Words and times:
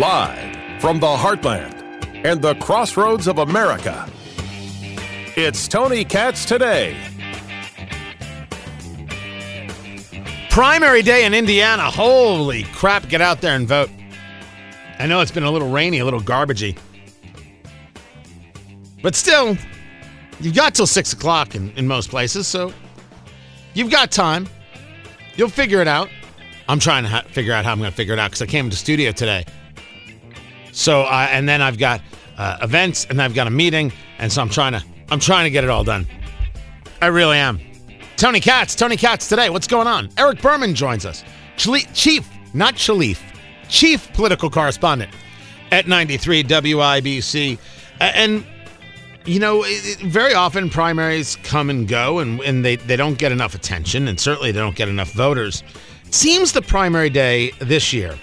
Live 0.00 0.80
from 0.80 0.98
the 0.98 1.06
heartland 1.06 1.74
and 2.24 2.40
the 2.40 2.54
crossroads 2.54 3.28
of 3.28 3.36
America, 3.36 4.10
it's 5.36 5.68
Tony 5.68 6.06
Katz 6.06 6.46
today. 6.46 6.96
Primary 10.48 11.02
day 11.02 11.26
in 11.26 11.34
Indiana. 11.34 11.82
Holy 11.82 12.62
crap, 12.72 13.10
get 13.10 13.20
out 13.20 13.42
there 13.42 13.54
and 13.54 13.68
vote. 13.68 13.90
I 14.98 15.06
know 15.06 15.20
it's 15.20 15.30
been 15.30 15.42
a 15.42 15.50
little 15.50 15.68
rainy, 15.68 15.98
a 15.98 16.06
little 16.06 16.22
garbagey. 16.22 16.78
But 19.02 19.14
still, 19.14 19.54
you've 20.40 20.54
got 20.54 20.74
till 20.74 20.86
6 20.86 21.12
o'clock 21.12 21.54
in, 21.54 21.72
in 21.72 21.86
most 21.86 22.08
places, 22.08 22.48
so 22.48 22.72
you've 23.74 23.90
got 23.90 24.10
time. 24.10 24.48
You'll 25.36 25.50
figure 25.50 25.82
it 25.82 25.88
out. 25.88 26.08
I'm 26.70 26.78
trying 26.78 27.02
to 27.02 27.10
ha- 27.10 27.24
figure 27.32 27.52
out 27.52 27.66
how 27.66 27.72
I'm 27.72 27.78
going 27.78 27.90
to 27.90 27.96
figure 27.96 28.14
it 28.14 28.18
out 28.18 28.30
because 28.30 28.40
I 28.40 28.46
came 28.46 28.70
to 28.70 28.76
studio 28.76 29.12
today. 29.12 29.44
So, 30.72 31.02
uh, 31.02 31.28
and 31.30 31.48
then 31.48 31.62
I've 31.62 31.78
got 31.78 32.00
uh, 32.36 32.58
events 32.62 33.06
and 33.10 33.20
I've 33.20 33.34
got 33.34 33.46
a 33.46 33.50
meeting, 33.50 33.92
and 34.18 34.32
so 34.32 34.42
I'm 34.42 34.48
trying 34.48 34.72
to 34.72 34.84
I'm 35.10 35.20
trying 35.20 35.44
to 35.44 35.50
get 35.50 35.64
it 35.64 35.70
all 35.70 35.84
done. 35.84 36.06
I 37.02 37.06
really 37.06 37.38
am. 37.38 37.60
Tony 38.16 38.40
Katz, 38.40 38.74
Tony 38.74 38.96
Katz 38.96 39.28
today. 39.28 39.50
What's 39.50 39.66
going 39.66 39.86
on? 39.86 40.10
Eric 40.18 40.42
Berman 40.42 40.74
joins 40.74 41.06
us. 41.06 41.24
Chief, 41.56 42.28
not 42.54 42.74
Chalif, 42.74 43.18
chief 43.68 44.12
political 44.12 44.50
correspondent 44.50 45.12
at 45.72 45.88
93 45.88 46.44
WIBC. 46.44 47.58
And, 48.00 48.44
you 49.24 49.40
know, 49.40 49.64
very 50.04 50.34
often 50.34 50.70
primaries 50.70 51.36
come 51.42 51.70
and 51.70 51.88
go 51.88 52.18
and, 52.18 52.40
and 52.40 52.64
they, 52.64 52.76
they 52.76 52.96
don't 52.96 53.18
get 53.18 53.32
enough 53.32 53.54
attention, 53.54 54.06
and 54.08 54.20
certainly 54.20 54.52
they 54.52 54.60
don't 54.60 54.76
get 54.76 54.88
enough 54.88 55.12
voters. 55.12 55.62
Seems 56.10 56.52
the 56.52 56.62
primary 56.62 57.10
day 57.10 57.52
this 57.58 57.92
year 57.92 58.18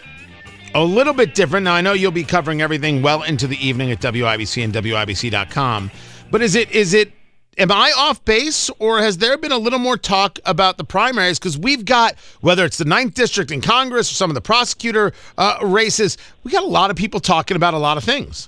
a 0.78 0.84
little 0.84 1.14
bit 1.14 1.34
different. 1.34 1.64
Now, 1.64 1.74
I 1.74 1.82
know 1.82 1.94
you'll 1.94 2.12
be 2.12 2.24
covering 2.24 2.62
everything 2.62 3.02
well 3.02 3.24
into 3.24 3.48
the 3.48 3.58
evening 3.66 3.92
at 3.92 4.00
WIBC 4.00 4.64
and 4.64 4.72
WIBC.com, 4.72 5.92
but 6.30 6.42
is 6.44 6.56
it 6.56 6.72
is 6.72 6.94
it 6.94 7.12
am 7.58 7.72
I 7.72 7.92
off 7.98 8.24
base 8.24 8.70
or 8.78 9.00
has 9.00 9.18
there 9.18 9.36
been 9.40 9.52
a 9.52 9.58
little 9.58 9.80
more 9.80 9.98
talk 9.98 10.38
about 10.46 10.78
the 10.78 10.84
primaries? 10.84 11.40
Because 11.40 11.58
we've 11.58 11.84
got, 11.84 12.14
whether 12.42 12.64
it's 12.64 12.78
the 12.78 12.86
ninth 12.86 13.16
district 13.16 13.50
in 13.50 13.60
Congress 13.60 14.12
or 14.12 14.14
some 14.14 14.30
of 14.30 14.36
the 14.36 14.42
prosecutor 14.42 15.14
uh, 15.40 15.58
races, 15.64 16.16
we 16.44 16.52
got 16.52 16.64
a 16.64 16.68
lot 16.68 16.92
of 16.92 16.96
people 16.96 17.20
talking 17.20 17.58
about 17.58 17.74
a 17.74 17.80
lot 17.80 17.98
of 17.98 18.04
things. 18.04 18.48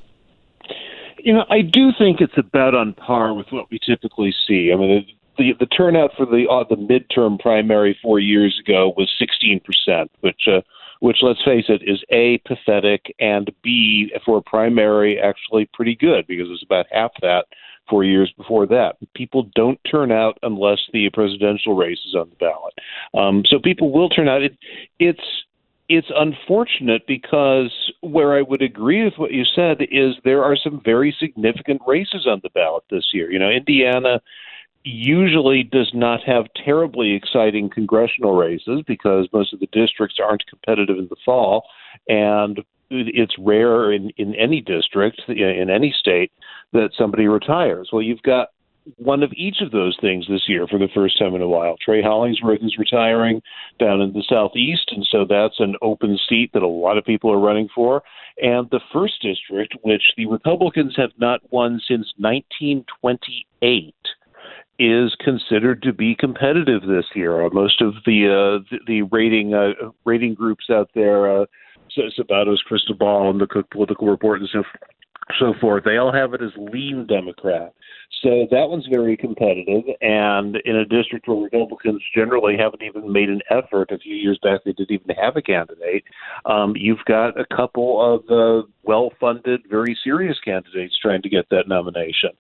You 1.17 1.33
know, 1.33 1.45
I 1.49 1.61
do 1.61 1.91
think 1.97 2.21
it's 2.21 2.38
about 2.38 2.75
on 2.75 2.93
par 2.93 3.33
with 3.33 3.47
what 3.49 3.71
we 3.71 3.80
typically 3.83 4.36
see. 4.47 4.71
I 4.71 4.75
mean, 4.77 5.05
the 5.39 5.53
the 5.59 5.66
turnout 5.66 6.11
for 6.16 6.27
the 6.27 6.47
uh, 6.47 6.64
the 6.69 6.75
midterm 6.75 7.39
primary 7.39 7.97
four 8.03 8.19
years 8.19 8.61
ago 8.64 8.93
was 8.95 9.11
16 9.17 9.61
percent, 9.61 10.11
which 10.21 10.41
uh, 10.47 10.61
which 11.00 11.17
let's 11.22 11.44
face 11.44 11.66
it 11.69 11.81
is 11.86 12.03
a 12.11 12.38
pathetic 12.45 13.14
and 13.19 13.52
b 13.64 14.11
for 14.25 14.38
a 14.38 14.42
primary 14.42 15.19
actually 15.19 15.69
pretty 15.73 15.95
good 15.95 16.25
because 16.28 16.47
it 16.47 16.52
was 16.52 16.64
about 16.66 16.86
half 16.92 17.11
that 17.22 17.45
four 17.89 18.03
years 18.03 18.31
before 18.38 18.67
that. 18.67 18.95
People 19.16 19.50
don't 19.55 19.80
turn 19.89 20.11
out 20.11 20.38
unless 20.44 20.80
the 20.94 21.09
presidential 21.11 21.75
race 21.75 22.00
is 22.08 22.16
on 22.16 22.30
the 22.30 22.36
ballot. 22.36 22.73
Um, 23.17 23.44
so 23.47 23.58
people 23.59 23.92
will 23.92 24.09
turn 24.09 24.30
out. 24.30 24.44
It, 24.44 24.58
it's 25.00 25.20
it's 25.89 26.11
unfortunate 26.16 27.02
because 27.08 27.73
where 28.02 28.38
I 28.38 28.44
would 28.44 28.61
agree 28.61 29.03
with 29.03 29.16
what 29.17 29.31
you 29.31 29.44
said 29.55 29.81
is 29.81 30.14
there 30.23 30.44
are 30.44 30.55
some 30.55 30.81
very 30.86 31.16
significant 31.20 31.81
races 31.88 32.27
on 32.27 32.42
the 32.44 32.52
ballot 32.52 32.83
this 32.92 33.08
year. 33.11 33.31
You 33.31 33.39
know, 33.39 33.50
Indiana 33.50 34.22
usually 34.83 35.63
does 35.63 35.91
not 35.94 36.22
have 36.23 36.45
terribly 36.66 37.13
exciting 37.13 37.69
congressional 37.69 38.35
races 38.35 38.81
because 38.88 39.27
most 39.33 39.53
of 39.53 39.59
the 39.59 39.67
districts 39.71 40.17
aren't 40.23 40.45
competitive 40.47 40.97
in 40.97 41.08
the 41.09 41.16
fall, 41.25 41.63
and 42.08 42.59
it's 42.89 43.36
rare 43.38 43.91
in, 43.91 44.09
in 44.17 44.33
any 44.36 44.61
district, 44.61 45.21
in 45.27 45.69
any 45.69 45.94
state, 45.97 46.31
that 46.73 46.89
somebody 46.98 47.27
retires. 47.27 47.89
Well, 47.92 48.02
you've 48.02 48.21
got 48.23 48.49
one 48.98 49.21
of 49.21 49.31
each 49.36 49.58
of 49.61 49.71
those 49.71 49.98
things 50.02 50.26
this 50.27 50.48
year 50.48 50.65
for 50.67 50.80
the 50.80 50.87
first 50.95 51.20
time 51.20 51.36
in 51.36 51.42
a 51.42 51.48
while. 51.48 51.76
Trey 51.83 52.02
Hollingsworth 52.02 52.64
is 52.64 52.77
retiring 52.80 53.42
down 53.80 54.02
in 54.02 54.14
the 54.14 54.23
southeast, 54.27 54.92
and 54.92 55.05
so 55.11 55.26
that's 55.30 55.59
an 55.59 55.76
open 55.82 56.17
seat 56.27 56.52
that 56.53 56.64
a 56.64 56.67
lot 56.67 56.98
of 56.98 57.05
people 57.05 57.32
are 57.32 57.39
running 57.39 57.67
for. 57.76 58.02
And 58.42 58.70
the 58.71 58.80
first 58.92 59.21
district, 59.21 59.76
which 59.83 60.14
the 60.17 60.26
Republicans 60.26 60.95
have 60.98 61.11
not 61.17 61.42
won 61.52 61.80
since 61.87 62.14
1928 62.17 63.93
is 64.79 65.13
considered 65.19 65.83
to 65.83 65.91
be 65.91 66.15
competitive 66.15 66.83
this 66.83 67.05
year. 67.13 67.45
Uh, 67.45 67.49
most 67.51 67.81
of 67.81 67.95
the 68.05 68.61
uh, 68.63 68.77
the, 68.87 69.01
rating 69.03 69.53
uh, 69.53 69.73
rating 70.05 70.33
groups 70.33 70.69
out 70.71 70.89
there, 70.95 71.41
uh, 71.41 71.45
Sabato's 72.17 72.61
Crystal 72.61 72.95
Ball 72.95 73.29
and 73.29 73.41
the 73.41 73.47
Cook 73.47 73.69
Political 73.71 74.07
Report 74.07 74.39
and 74.39 74.49
so 74.51 74.63
so 75.37 75.53
forth, 75.59 75.83
they 75.83 75.97
all 75.97 76.11
have 76.11 76.33
it 76.33 76.41
as 76.41 76.51
lean 76.57 77.05
Democrat. 77.07 77.73
So 78.23 78.47
that 78.51 78.69
one's 78.69 78.87
very 78.87 79.15
competitive. 79.15 79.83
And 80.01 80.57
in 80.65 80.75
a 80.75 80.85
district 80.85 81.27
where 81.27 81.37
Republicans 81.37 82.01
generally 82.13 82.57
haven't 82.57 82.81
even 82.81 83.11
made 83.11 83.29
an 83.29 83.41
effort, 83.49 83.91
a 83.91 83.97
few 83.97 84.15
years 84.15 84.39
back 84.41 84.61
they 84.65 84.73
didn't 84.73 84.91
even 84.91 85.15
have 85.15 85.37
a 85.37 85.41
candidate, 85.41 86.03
um, 86.45 86.73
you've 86.75 87.05
got 87.05 87.39
a 87.39 87.45
couple 87.55 88.01
of 88.01 88.29
uh, 88.29 88.67
well 88.83 89.11
funded, 89.19 89.61
very 89.69 89.97
serious 90.03 90.37
candidates 90.43 90.97
trying 90.97 91.21
to 91.21 91.29
get 91.29 91.49
that 91.49 91.67
nomination. 91.67 92.31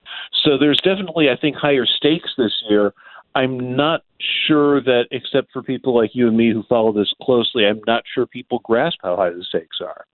So 0.43 0.57
there's 0.57 0.81
definitely, 0.83 1.29
I 1.29 1.37
think, 1.37 1.55
higher 1.55 1.85
stakes 1.85 2.31
this 2.37 2.63
year. 2.69 2.93
I'm 3.35 3.75
not 3.75 4.01
sure 4.47 4.81
that, 4.81 5.05
except 5.11 5.51
for 5.53 5.61
people 5.61 5.95
like 5.95 6.11
you 6.13 6.27
and 6.27 6.35
me 6.35 6.51
who 6.51 6.63
follow 6.63 6.91
this 6.91 7.13
closely, 7.21 7.65
I'm 7.65 7.81
not 7.85 8.03
sure 8.13 8.25
people 8.25 8.59
grasp 8.65 8.97
how 9.03 9.15
high 9.15 9.29
the 9.29 9.43
stakes 9.43 9.77
are. 9.81 10.05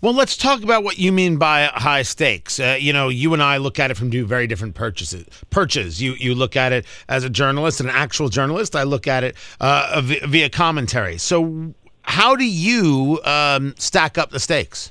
Well, 0.00 0.12
let's 0.12 0.36
talk 0.36 0.62
about 0.62 0.84
what 0.84 0.98
you 0.98 1.12
mean 1.12 1.36
by 1.36 1.70
high 1.72 2.02
stakes. 2.02 2.60
Uh, 2.60 2.76
you 2.78 2.92
know, 2.92 3.08
you 3.08 3.32
and 3.32 3.42
I 3.42 3.56
look 3.56 3.78
at 3.78 3.90
it 3.90 3.96
from 3.96 4.10
two 4.10 4.26
very 4.26 4.46
different 4.46 4.74
purchases. 4.74 5.26
Purchase. 5.50 6.00
You 6.00 6.12
you 6.14 6.34
look 6.34 6.56
at 6.56 6.72
it 6.72 6.84
as 7.08 7.24
a 7.24 7.30
journalist, 7.30 7.80
an 7.80 7.88
actual 7.88 8.28
journalist. 8.28 8.76
I 8.76 8.82
look 8.82 9.06
at 9.06 9.24
it 9.24 9.36
uh, 9.60 10.02
via 10.02 10.50
commentary. 10.50 11.18
So, 11.18 11.74
how 12.02 12.36
do 12.36 12.44
you 12.44 13.20
um, 13.24 13.74
stack 13.78 14.18
up 14.18 14.30
the 14.30 14.40
stakes? 14.40 14.90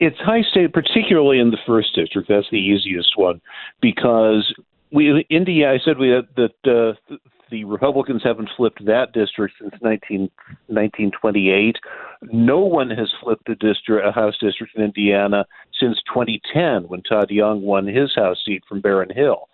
It's 0.00 0.18
high 0.18 0.42
state, 0.42 0.72
particularly 0.72 1.38
in 1.38 1.50
the 1.50 1.58
first 1.66 1.94
district. 1.94 2.28
That's 2.28 2.50
the 2.50 2.58
easiest 2.58 3.16
one 3.16 3.40
because 3.80 4.52
we 4.90 5.24
India. 5.30 5.72
I 5.72 5.78
said 5.78 5.98
we 5.98 6.08
had 6.10 6.26
that 6.36 6.54
uh, 6.66 7.14
the 7.52 7.64
Republicans 7.64 8.22
haven't 8.24 8.48
flipped 8.56 8.84
that 8.86 9.12
district 9.12 9.54
since 9.60 9.74
19, 9.82 10.22
1928. 10.68 11.76
No 12.22 12.60
one 12.60 12.88
has 12.88 13.12
flipped 13.22 13.48
a 13.50 13.54
district, 13.54 14.06
a 14.06 14.10
House 14.10 14.36
district 14.40 14.74
in 14.74 14.82
Indiana 14.82 15.44
since 15.78 15.98
2010, 16.12 16.88
when 16.88 17.02
Todd 17.02 17.30
Young 17.30 17.60
won 17.60 17.86
his 17.86 18.14
House 18.16 18.42
seat 18.44 18.64
from 18.66 18.80
Baron 18.80 19.10
Hill. 19.14 19.48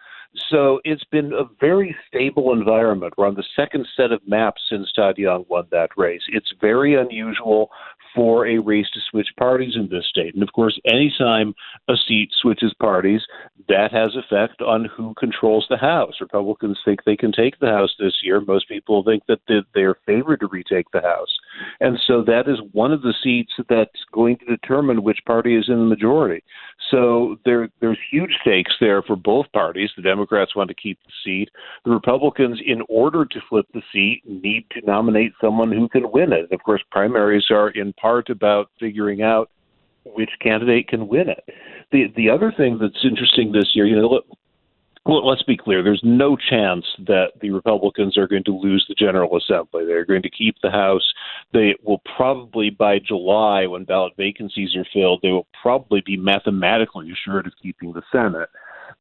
So 0.50 0.80
it's 0.84 1.04
been 1.04 1.32
a 1.32 1.44
very 1.60 1.94
stable 2.06 2.52
environment. 2.52 3.14
We're 3.16 3.26
on 3.26 3.34
the 3.34 3.44
second 3.56 3.86
set 3.96 4.12
of 4.12 4.20
maps 4.26 4.62
since 4.70 4.90
Todd 4.92 5.18
Young 5.18 5.44
won 5.48 5.66
that 5.70 5.90
race. 5.96 6.22
It's 6.28 6.52
very 6.60 6.94
unusual 6.94 7.70
for 8.14 8.46
a 8.46 8.58
race 8.58 8.88
to 8.94 9.00
switch 9.10 9.28
parties 9.38 9.74
in 9.76 9.88
this 9.90 10.06
state. 10.08 10.34
And 10.34 10.42
of 10.42 10.52
course, 10.52 10.78
anytime 10.86 11.54
a 11.88 11.94
seat 12.06 12.30
switches 12.40 12.74
parties, 12.80 13.20
that 13.68 13.92
has 13.92 14.16
effect 14.16 14.62
on 14.62 14.86
who 14.86 15.14
controls 15.18 15.66
the 15.68 15.76
House. 15.76 16.14
Republicans 16.20 16.78
think 16.84 17.04
they 17.04 17.16
can 17.16 17.32
take 17.32 17.58
the 17.58 17.66
House 17.66 17.94
this 17.98 18.14
year. 18.22 18.40
Most 18.40 18.68
people 18.68 19.04
think 19.04 19.24
that 19.28 19.40
they're 19.74 19.96
favored 20.06 20.40
to 20.40 20.48
retake 20.48 20.86
the 20.92 21.02
House. 21.02 21.28
And 21.80 21.98
so 22.06 22.22
that 22.22 22.48
is 22.48 22.58
one 22.72 22.92
of 22.92 23.02
the 23.02 23.14
seats 23.22 23.52
that's 23.68 23.90
going 24.12 24.38
to 24.38 24.46
determine 24.46 25.02
which 25.02 25.18
party 25.26 25.56
is 25.56 25.68
in 25.68 25.78
the 25.78 25.84
majority. 25.84 26.42
So 26.90 27.36
there, 27.44 27.68
there's 27.80 27.98
huge 28.10 28.32
stakes 28.40 28.72
there 28.80 29.02
for 29.02 29.16
both 29.16 29.46
parties. 29.52 29.90
The 29.96 30.02
Democrats 30.02 30.17
want 30.18 30.68
to 30.68 30.74
keep 30.74 30.98
the 31.04 31.12
seat. 31.24 31.50
The 31.84 31.90
Republicans, 31.90 32.60
in 32.64 32.82
order 32.88 33.24
to 33.24 33.40
flip 33.48 33.66
the 33.72 33.82
seat, 33.92 34.22
need 34.26 34.66
to 34.72 34.84
nominate 34.86 35.32
someone 35.40 35.72
who 35.72 35.88
can 35.88 36.10
win 36.10 36.32
it. 36.32 36.50
Of 36.52 36.62
course, 36.62 36.82
primaries 36.90 37.46
are 37.50 37.70
in 37.70 37.92
part 37.94 38.30
about 38.30 38.70
figuring 38.78 39.22
out 39.22 39.50
which 40.04 40.30
candidate 40.40 40.88
can 40.88 41.08
win 41.08 41.28
it. 41.28 41.44
The 41.92 42.12
the 42.16 42.30
other 42.30 42.52
thing 42.56 42.78
that's 42.80 43.04
interesting 43.04 43.52
this 43.52 43.70
year, 43.74 43.86
you 43.86 43.96
know, 43.96 44.22
well, 45.08 45.26
let's 45.26 45.42
be 45.42 45.56
clear. 45.56 45.82
There's 45.82 46.02
no 46.04 46.36
chance 46.36 46.84
that 47.06 47.28
the 47.40 47.50
Republicans 47.50 48.18
are 48.18 48.28
going 48.28 48.44
to 48.44 48.54
lose 48.54 48.84
the 48.88 48.94
General 48.94 49.38
Assembly. 49.38 49.86
They're 49.86 50.04
going 50.04 50.22
to 50.22 50.30
keep 50.30 50.56
the 50.62 50.70
House. 50.70 51.14
They 51.54 51.74
will 51.82 52.02
probably, 52.14 52.68
by 52.68 52.98
July, 52.98 53.66
when 53.66 53.84
ballot 53.84 54.12
vacancies 54.18 54.76
are 54.76 54.86
filled, 54.92 55.20
they 55.22 55.30
will 55.30 55.46
probably 55.62 56.02
be 56.04 56.18
mathematically 56.18 57.10
assured 57.10 57.46
of 57.46 57.54
keeping 57.62 57.94
the 57.94 58.02
Senate. 58.12 58.50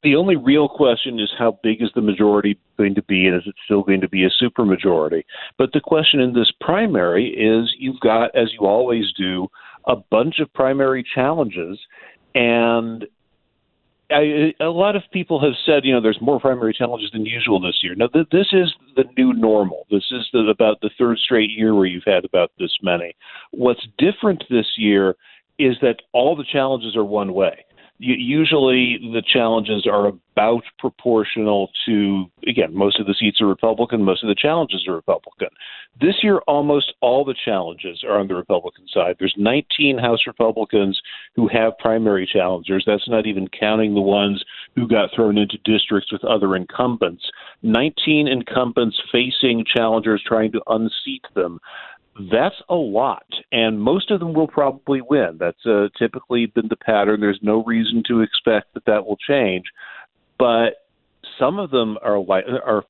The 0.03 0.15
only 0.15 0.35
real 0.35 0.67
question 0.67 1.19
is 1.19 1.31
how 1.37 1.59
big 1.63 1.81
is 1.81 1.89
the 1.95 2.01
majority 2.01 2.59
going 2.77 2.95
to 2.95 3.03
be, 3.03 3.25
and 3.27 3.35
is 3.35 3.43
it 3.45 3.55
still 3.65 3.83
going 3.83 4.01
to 4.01 4.09
be 4.09 4.25
a 4.25 4.29
supermajority? 4.43 5.23
But 5.57 5.71
the 5.73 5.79
question 5.79 6.19
in 6.19 6.33
this 6.33 6.51
primary 6.61 7.29
is 7.29 7.73
you've 7.77 7.99
got, 7.99 8.35
as 8.35 8.51
you 8.53 8.67
always 8.67 9.05
do, 9.17 9.47
a 9.85 9.95
bunch 9.95 10.39
of 10.39 10.53
primary 10.53 11.05
challenges, 11.15 11.79
and 12.35 13.05
I, 14.09 14.53
a 14.61 14.65
lot 14.65 14.95
of 14.95 15.03
people 15.11 15.41
have 15.41 15.53
said, 15.65 15.83
you 15.83 15.93
know, 15.93 16.01
there's 16.01 16.21
more 16.21 16.39
primary 16.39 16.73
challenges 16.73 17.11
than 17.11 17.25
usual 17.25 17.59
this 17.59 17.79
year. 17.81 17.93
Now, 17.95 18.07
th- 18.07 18.27
this 18.31 18.47
is 18.53 18.73
the 18.95 19.03
new 19.17 19.33
normal. 19.33 19.85
This 19.91 20.05
is 20.11 20.25
the, 20.31 20.47
about 20.49 20.79
the 20.81 20.89
third 20.97 21.17
straight 21.17 21.49
year 21.51 21.75
where 21.75 21.85
you've 21.85 22.03
had 22.05 22.23
about 22.23 22.51
this 22.57 22.71
many. 22.81 23.15
What's 23.51 23.85
different 23.97 24.43
this 24.49 24.67
year 24.77 25.15
is 25.59 25.75
that 25.81 25.97
all 26.13 26.35
the 26.35 26.45
challenges 26.49 26.95
are 26.95 27.03
one 27.03 27.33
way 27.33 27.65
usually 27.99 28.99
the 29.11 29.23
challenges 29.25 29.88
are 29.88 30.07
about 30.07 30.63
proportional 30.77 31.69
to 31.85 32.25
again 32.47 32.75
most 32.75 32.99
of 32.99 33.07
the 33.07 33.15
seats 33.19 33.41
are 33.41 33.47
republican 33.47 34.03
most 34.03 34.23
of 34.23 34.27
the 34.27 34.35
challenges 34.35 34.85
are 34.88 34.94
republican. 34.94 35.47
This 35.99 36.15
year 36.21 36.38
almost 36.47 36.94
all 37.01 37.25
the 37.25 37.35
challenges 37.44 38.03
are 38.07 38.19
on 38.19 38.27
the 38.27 38.35
republican 38.35 38.85
side. 38.88 39.15
There's 39.17 39.33
19 39.38 39.97
house 39.97 40.27
republicans 40.27 41.01
who 41.35 41.47
have 41.47 41.77
primary 41.79 42.29
challengers. 42.31 42.83
That's 42.85 43.09
not 43.09 43.25
even 43.25 43.47
counting 43.47 43.95
the 43.95 44.01
ones 44.01 44.44
who 44.75 44.88
got 44.88 45.09
thrown 45.15 45.38
into 45.38 45.57
districts 45.63 46.11
with 46.11 46.23
other 46.23 46.55
incumbents. 46.55 47.23
19 47.63 48.27
incumbents 48.27 49.01
facing 49.11 49.65
challengers 49.65 50.21
trying 50.25 50.51
to 50.51 50.61
unseat 50.67 51.23
them 51.33 51.59
that's 52.31 52.55
a 52.69 52.75
lot, 52.75 53.25
and 53.51 53.81
most 53.81 54.11
of 54.11 54.19
them 54.19 54.33
will 54.33 54.47
probably 54.47 55.01
win. 55.01 55.37
That's 55.39 55.65
uh, 55.65 55.87
typically 55.97 56.47
been 56.47 56.67
the 56.67 56.75
pattern. 56.75 57.21
There's 57.21 57.39
no 57.41 57.63
reason 57.63 58.03
to 58.07 58.21
expect 58.21 58.73
that 58.73 58.85
that 58.85 59.05
will 59.05 59.17
change, 59.17 59.65
but 60.39 60.87
some 61.39 61.59
of 61.59 61.71
them 61.71 61.97
are 62.01 62.19
like 62.19 62.45
are. 62.47 62.83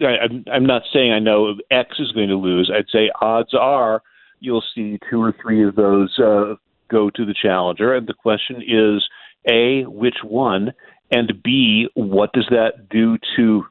I'm, 0.00 0.44
I'm 0.50 0.64
not 0.64 0.82
saying 0.92 1.12
I 1.12 1.18
know 1.18 1.54
X 1.70 1.96
is 1.98 2.12
going 2.12 2.28
to 2.28 2.36
lose. 2.36 2.70
I'd 2.74 2.88
say 2.90 3.10
odds 3.20 3.52
are 3.52 4.02
you'll 4.40 4.64
see 4.74 4.98
two 5.10 5.22
or 5.22 5.34
three 5.42 5.66
of 5.66 5.76
those 5.76 6.18
uh, 6.18 6.54
go 6.90 7.10
to 7.10 7.26
the 7.26 7.34
challenger, 7.40 7.94
and 7.94 8.06
the 8.06 8.14
question 8.14 8.62
is 8.62 9.06
a 9.50 9.82
which 9.84 10.16
one, 10.24 10.72
and 11.10 11.32
b 11.42 11.88
what 11.94 12.32
does 12.32 12.46
that 12.50 12.88
do 12.88 13.18
to 13.36 13.64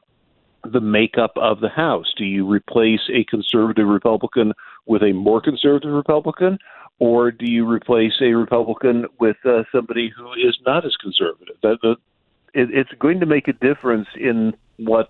the 0.64 0.80
makeup 0.80 1.32
of 1.36 1.60
the 1.60 1.68
House? 1.68 2.12
Do 2.16 2.24
you 2.24 2.46
replace 2.46 3.00
a 3.12 3.24
conservative 3.24 3.86
Republican 3.86 4.52
with 4.86 5.02
a 5.02 5.12
more 5.12 5.40
conservative 5.40 5.92
Republican, 5.92 6.58
or 6.98 7.30
do 7.30 7.50
you 7.50 7.68
replace 7.68 8.14
a 8.20 8.34
Republican 8.34 9.06
with 9.18 9.36
uh, 9.44 9.62
somebody 9.72 10.12
who 10.14 10.32
is 10.32 10.58
not 10.66 10.84
as 10.84 10.96
conservative? 10.96 11.56
That, 11.62 11.78
that 11.82 11.96
it, 12.54 12.70
it's 12.72 12.92
going 12.98 13.20
to 13.20 13.26
make 13.26 13.48
a 13.48 13.52
difference 13.52 14.08
in 14.16 14.54
what 14.76 15.08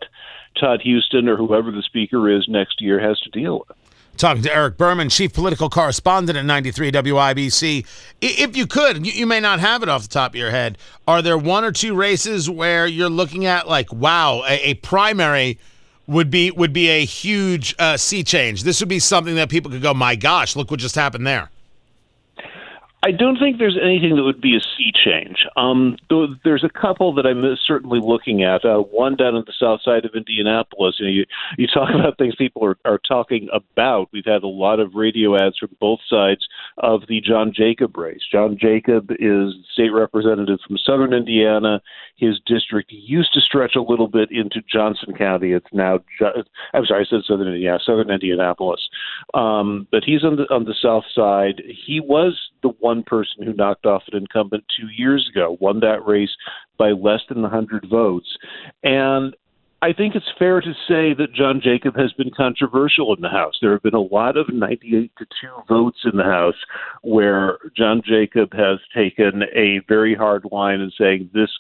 Todd 0.58 0.82
Huston 0.85 1.29
or 1.29 1.37
whoever 1.37 1.70
the 1.70 1.82
speaker 1.82 2.29
is 2.29 2.47
next 2.49 2.81
year 2.81 3.00
has 3.00 3.19
to 3.20 3.31
deal 3.31 3.64
with. 3.69 3.76
Talking 4.20 4.43
to 4.43 4.55
Eric 4.55 4.76
Berman, 4.76 5.08
chief 5.08 5.32
political 5.32 5.70
correspondent 5.70 6.37
at 6.37 6.44
93 6.44 6.93
WIBC. 6.93 7.87
If 8.20 8.55
you 8.55 8.67
could, 8.67 9.06
you 9.06 9.26
may 9.26 9.40
not 9.40 9.61
have 9.61 9.82
it 9.82 9.88
off 9.88 10.02
the 10.02 10.08
top 10.08 10.32
of 10.32 10.34
your 10.34 10.50
head, 10.50 10.76
are 11.08 11.22
there 11.22 11.38
one 11.38 11.64
or 11.64 11.72
two 11.72 11.94
races 11.94 12.50
where 12.50 12.87
you're 12.87 13.08
looking 13.08 13.46
at 13.46 13.67
like, 13.67 13.90
wow, 13.90 14.43
a, 14.46 14.72
a 14.72 14.75
primary 14.75 15.58
would 16.06 16.31
be 16.31 16.50
would 16.50 16.75
be 16.75 16.90
a 16.90 17.02
huge 17.06 17.75
uh, 17.78 17.96
sea 17.96 18.22
change? 18.22 18.62
This 18.62 18.78
would 18.81 18.90
be 18.90 18.99
something 18.99 19.37
that 19.37 19.49
people 19.49 19.70
could 19.70 19.81
go, 19.81 19.94
my 19.94 20.17
gosh, 20.17 20.55
look 20.55 20.70
what 20.70 20.81
just 20.81 20.96
happened 20.96 21.26
there. 21.26 21.49
I 23.02 23.12
don't 23.12 23.38
think 23.38 23.56
there's 23.58 23.79
anything 23.82 24.17
that 24.17 24.25
would 24.25 24.43
be 24.43 24.56
a 24.56 24.61
sea 24.61 24.93
change. 24.93 25.47
Um, 25.56 25.97
there's 26.44 26.64
a 26.64 26.69
couple 26.69 27.14
that 27.14 27.25
I'm 27.25 27.43
certainly 27.67 27.99
looking 27.99 28.43
at. 28.43 28.62
Uh, 28.62 28.79
one 28.79 29.17
down 29.17 29.35
on 29.35 29.44
the 29.47 29.55
south 29.58 29.81
side 29.82 30.05
of 30.05 30.14
Indianapolis. 30.14 30.97
You, 30.99 31.06
know, 31.06 31.12
you, 31.12 31.25
you 31.56 31.67
talk 31.67 31.88
about 31.94 32.19
things 32.19 32.35
people 32.37 32.62
are, 32.62 32.76
are 32.85 32.99
talking 32.99 33.49
about. 33.55 34.08
We've 34.12 34.26
had 34.26 34.43
a 34.43 34.49
lot 34.49 34.81
of 34.81 34.94
radio 34.94 35.35
ads 35.35 35.56
from 35.56 35.70
both 35.81 36.00
sides 36.11 36.47
of 36.76 37.02
the 37.08 37.23
John 37.23 37.52
Jacob 37.56 37.97
race. 37.97 38.20
John 38.31 38.58
Jacob 38.61 39.11
is 39.19 39.55
state 39.73 39.94
representative 39.94 40.58
from 40.67 40.76
southern 40.76 41.14
Indiana. 41.14 41.81
His 42.17 42.38
district 42.44 42.93
used 42.93 43.32
to 43.32 43.41
stretch 43.41 43.76
a 43.76 43.82
little 43.82 44.08
bit 44.08 44.31
into 44.31 44.61
Johnson 44.70 45.14
County. 45.14 45.52
It's 45.52 45.67
now, 45.73 46.00
I'm 46.75 46.85
sorry, 46.85 47.06
I 47.06 47.08
said 47.08 47.20
southern 47.26 47.49
Indiana, 47.49 47.79
southern 47.85 48.11
Indianapolis. 48.11 48.87
Um, 49.32 49.87
but 49.91 50.05
he's 50.05 50.23
on 50.23 50.37
the 50.37 50.43
on 50.52 50.64
the 50.64 50.75
south 50.82 51.05
side. 51.14 51.62
He 51.87 52.00
was 52.00 52.38
the 52.62 52.69
one 52.81 52.89
person 53.02 53.44
who 53.44 53.52
knocked 53.52 53.87
off 53.87 54.02
an 54.12 54.19
incumbent 54.19 54.64
two 54.78 54.88
years 54.88 55.28
ago, 55.31 55.56
won 55.60 55.81
that 55.81 56.06
race 56.06 56.34
by 56.78 56.90
less 56.90 57.20
than 57.28 57.42
100 57.42 57.87
votes. 57.90 58.28
And 58.82 59.34
I 59.82 59.94
think 59.94 60.14
it's 60.14 60.26
fair 60.38 60.60
to 60.60 60.72
say 60.87 61.14
that 61.14 61.32
John 61.34 61.60
Jacob 61.62 61.96
has 61.96 62.12
been 62.12 62.31
controversial 62.37 63.14
in 63.14 63.22
the 63.22 63.31
House. 63.31 63.54
There 63.60 63.72
have 63.72 63.82
been 63.82 63.94
a 63.94 64.00
lot 64.00 64.37
of 64.37 64.52
98 64.52 65.10
to 65.19 65.25
2 65.25 65.31
votes 65.69 65.98
in 66.04 66.19
the 66.19 66.25
House 66.25 66.54
where 67.02 67.58
John 67.76 68.02
Jacob 68.06 68.52
has 68.52 68.78
taken 68.94 69.42
a 69.54 69.81
very 69.88 70.14
hard 70.14 70.44
line 70.52 70.81
and 70.81 70.92
saying 70.98 71.31
this 71.32 71.50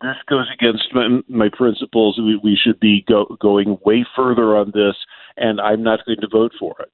this 0.00 0.16
goes 0.28 0.46
against 0.52 0.94
my, 0.94 1.20
my 1.28 1.48
principles. 1.52 2.18
We, 2.18 2.38
we 2.42 2.56
should 2.56 2.78
be 2.80 3.04
go, 3.08 3.36
going 3.40 3.78
way 3.84 4.06
further 4.14 4.56
on 4.56 4.70
this, 4.72 4.94
and 5.38 5.60
I'm 5.60 5.82
not 5.82 6.04
going 6.06 6.20
to 6.20 6.28
vote 6.28 6.52
for 6.58 6.74
it. 6.80 6.90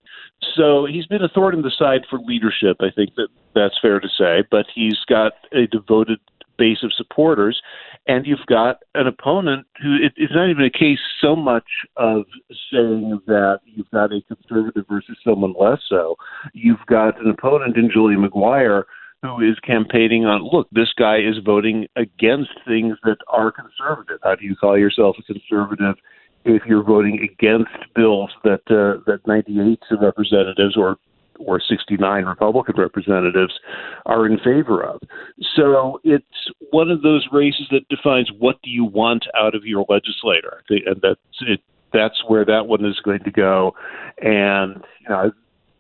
So 0.57 0.87
he's 0.87 1.07
been 1.07 1.23
a 1.23 1.29
thorn 1.29 1.55
in 1.55 1.63
the 1.63 1.73
side 1.77 2.03
for 2.09 2.19
leadership. 2.19 2.79
I 2.81 2.91
think 2.95 3.15
that 3.17 3.29
that's 3.55 3.79
fair 3.81 4.01
to 4.01 4.09
say. 4.09 4.45
But 4.51 4.67
he's 4.75 4.99
got 5.09 5.33
a 5.53 5.67
devoted 5.67 6.19
base 6.57 6.83
of 6.83 6.93
supporters, 6.93 7.61
and 8.07 8.27
you've 8.27 8.47
got 8.47 8.79
an 8.95 9.07
opponent 9.07 9.67
who 9.83 9.97
it, 9.97 10.13
it's 10.17 10.33
not 10.35 10.49
even 10.49 10.65
a 10.65 10.71
case 10.71 11.01
so 11.21 11.35
much 11.35 11.67
of 11.97 12.25
saying 12.73 13.21
that 13.27 13.61
you've 13.65 13.91
got 13.91 14.13
a 14.13 14.21
conservative 14.29 14.85
versus 14.89 15.17
someone 15.25 15.55
less 15.59 15.81
so. 15.89 16.17
You've 16.53 16.85
got 16.87 17.21
an 17.21 17.29
opponent 17.29 17.77
in 17.77 17.91
Julie 17.93 18.17
McGuire 18.17 18.85
who 19.23 19.41
is 19.41 19.59
campaigning 19.61 20.27
on 20.27 20.47
look, 20.53 20.69
this 20.71 20.93
guy 20.99 21.17
is 21.17 21.37
voting 21.45 21.87
against 21.97 22.51
things 22.67 22.97
that 23.05 23.17
are 23.29 23.51
conservative. 23.51 24.19
How 24.23 24.35
do 24.35 24.45
you 24.45 24.55
call 24.55 24.79
yourself 24.79 25.17
a 25.19 25.23
conservative 25.23 25.97
if 26.45 26.63
you're 26.67 26.83
voting 26.83 27.21
against 27.23 27.73
bills 27.95 28.31
that 28.45 28.63
uh, 28.71 29.03
that 29.07 29.21
98 29.27 29.81
representatives 30.01 30.77
or 30.77 30.99
or 31.41 31.61
69 31.61 32.25
Republican 32.25 32.77
representatives 32.79 33.59
are 34.07 34.27
in 34.27 34.39
favor 34.39 34.83
of. 34.83 35.01
So 35.57 36.01
it's 36.05 36.25
one 36.71 36.91
of 36.91 37.03
those 37.03 37.27
races 37.33 37.67
that 37.71 37.89
defines 37.89 38.31
what 38.39 38.63
do 38.63 38.71
you 38.71 38.85
want 38.85 39.27
out 39.37 39.55
of 39.55 39.65
your 39.65 39.85
legislator, 39.89 40.63
and 40.69 41.01
that's 41.03 41.21
it. 41.41 41.61
That's 41.93 42.23
where 42.27 42.45
that 42.45 42.67
one 42.67 42.85
is 42.85 42.99
going 43.05 43.23
to 43.25 43.31
go. 43.31 43.75
And 44.19 44.83
you 45.01 45.09
know, 45.09 45.33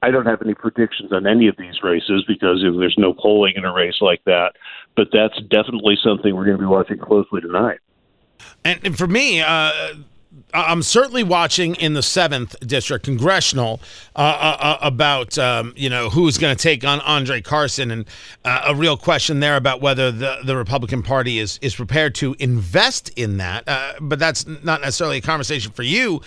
I 0.02 0.10
don't 0.10 0.26
have 0.26 0.42
any 0.42 0.54
predictions 0.54 1.12
on 1.12 1.26
any 1.26 1.48
of 1.48 1.56
these 1.56 1.82
races 1.82 2.24
because 2.28 2.62
there's 2.62 2.96
no 2.98 3.14
polling 3.14 3.54
in 3.56 3.64
a 3.64 3.72
race 3.72 3.96
like 4.00 4.22
that. 4.24 4.52
But 4.96 5.08
that's 5.12 5.40
definitely 5.48 5.96
something 6.04 6.34
we're 6.34 6.44
going 6.44 6.58
to 6.58 6.62
be 6.62 6.66
watching 6.66 6.98
closely 6.98 7.40
tonight. 7.40 7.78
And, 8.64 8.80
and 8.84 8.98
for 8.98 9.06
me, 9.06 9.40
uh, 9.40 9.94
I'm 10.52 10.82
certainly 10.82 11.24
watching 11.24 11.74
in 11.76 11.94
the 11.94 12.02
seventh 12.02 12.56
district 12.60 13.04
congressional 13.04 13.80
uh, 14.14 14.18
uh, 14.18 14.56
uh 14.60 14.78
about 14.80 15.36
um, 15.36 15.72
you 15.76 15.90
know 15.90 16.10
who's 16.10 16.38
going 16.38 16.56
to 16.56 16.62
take 16.62 16.84
on 16.84 17.00
Andre 17.00 17.40
Carson 17.40 17.90
and 17.90 18.04
uh, 18.44 18.62
a 18.66 18.74
real 18.74 18.96
question 18.96 19.40
there 19.40 19.56
about 19.56 19.80
whether 19.80 20.12
the, 20.12 20.38
the 20.44 20.56
Republican 20.56 21.02
Party 21.02 21.38
is 21.38 21.58
is 21.60 21.74
prepared 21.74 22.14
to 22.16 22.36
invest 22.38 23.10
in 23.16 23.38
that. 23.38 23.64
Uh, 23.68 23.94
but 24.00 24.18
that's 24.18 24.46
not 24.46 24.80
necessarily 24.80 25.18
a 25.18 25.20
conversation 25.20 25.72
for 25.72 25.82
you. 25.82 26.20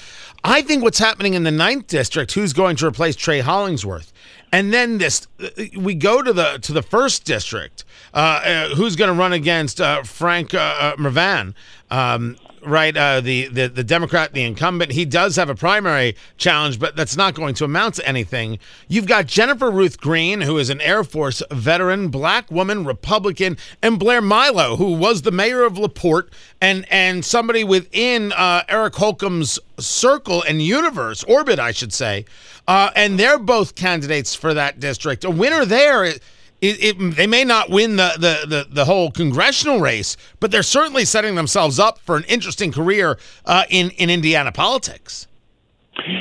I 0.44 0.62
think 0.62 0.84
what's 0.84 1.00
happening 1.00 1.34
in 1.34 1.44
the 1.44 1.52
ninth 1.52 1.88
district, 1.88 2.34
who's 2.34 2.54
going 2.54 2.76
to 2.78 2.88
replace 2.88 3.16
Trey 3.16 3.40
Hollingsworth, 3.40 4.12
and 4.52 4.74
then 4.74 4.98
this 4.98 5.28
uh, 5.42 5.48
we 5.78 5.96
go 5.96 6.22
to 6.22 6.34
the 6.34 6.60
to 6.64 6.74
the 6.74 6.84
first 6.84 7.24
district. 7.24 7.86
who's 8.14 8.96
going 8.96 9.10
to 9.10 9.18
run 9.18 9.34
against 9.34 9.78
Frank 10.06 10.50
Mrvan. 10.50 11.54
Um, 11.90 12.36
right? 12.68 12.96
Uh, 12.96 13.22
the, 13.22 13.48
the 13.48 13.68
the 13.68 13.84
Democrat, 13.84 14.34
the 14.34 14.44
incumbent, 14.44 14.92
he 14.92 15.06
does 15.06 15.36
have 15.36 15.50
a 15.50 15.56
primary 15.56 16.16
challenge, 16.38 16.80
but 16.80 16.96
that's 16.96 17.18
not 17.18 17.34
going 17.34 17.56
to 17.56 17.64
amount 17.64 17.96
to 17.96 18.08
anything. 18.08 18.60
You've 18.88 19.08
got 19.08 19.26
Jennifer 19.26 19.72
Ruth 19.72 20.00
Green, 20.00 20.42
who 20.42 20.58
is 20.58 20.70
an 20.70 20.82
Air 20.82 21.04
Force 21.04 21.42
veteran, 21.52 22.10
black 22.10 22.52
woman, 22.52 22.86
Republican, 22.86 23.58
and 23.82 23.98
Blair 23.98 24.22
Milo, 24.22 24.76
who 24.76 24.94
was 24.94 25.22
the 25.22 25.32
mayor 25.32 25.64
of 25.64 25.78
LaPorte, 25.78 26.30
and 26.62 26.86
and 26.92 27.24
somebody 27.24 27.64
within 27.64 28.32
uh, 28.34 28.64
Eric 28.68 28.96
Holcomb's 28.96 29.60
circle 29.80 30.44
and 30.44 30.62
universe 30.62 31.24
orbit, 31.24 31.60
I 31.60 31.72
should 31.72 31.94
say, 31.94 32.26
uh, 32.68 32.92
and 32.96 33.20
they're 33.20 33.40
both 33.40 33.76
candidates 33.76 34.36
for 34.36 34.54
that 34.54 34.80
district. 34.80 35.24
A 35.24 35.30
winner 35.30 35.66
there 35.66 36.14
it, 36.62 36.84
it, 36.84 37.16
they 37.16 37.28
may 37.28 37.44
not 37.44 37.70
win 37.70 37.98
the, 37.98 38.14
the, 38.16 38.48
the, 38.48 38.68
the, 38.70 38.86
whole 38.86 39.12
congressional 39.12 39.80
race, 39.80 40.18
but 40.40 40.50
they're 40.50 40.64
certainly 40.64 41.06
setting 41.06 41.36
themselves 41.36 41.78
up 41.80 42.00
for 42.00 42.18
an 42.18 42.24
interesting 42.24 42.72
career 42.72 43.20
uh, 43.46 43.64
in, 43.70 43.92
in 43.92 44.10
Indiana 44.10 44.52
politics. 44.52 45.28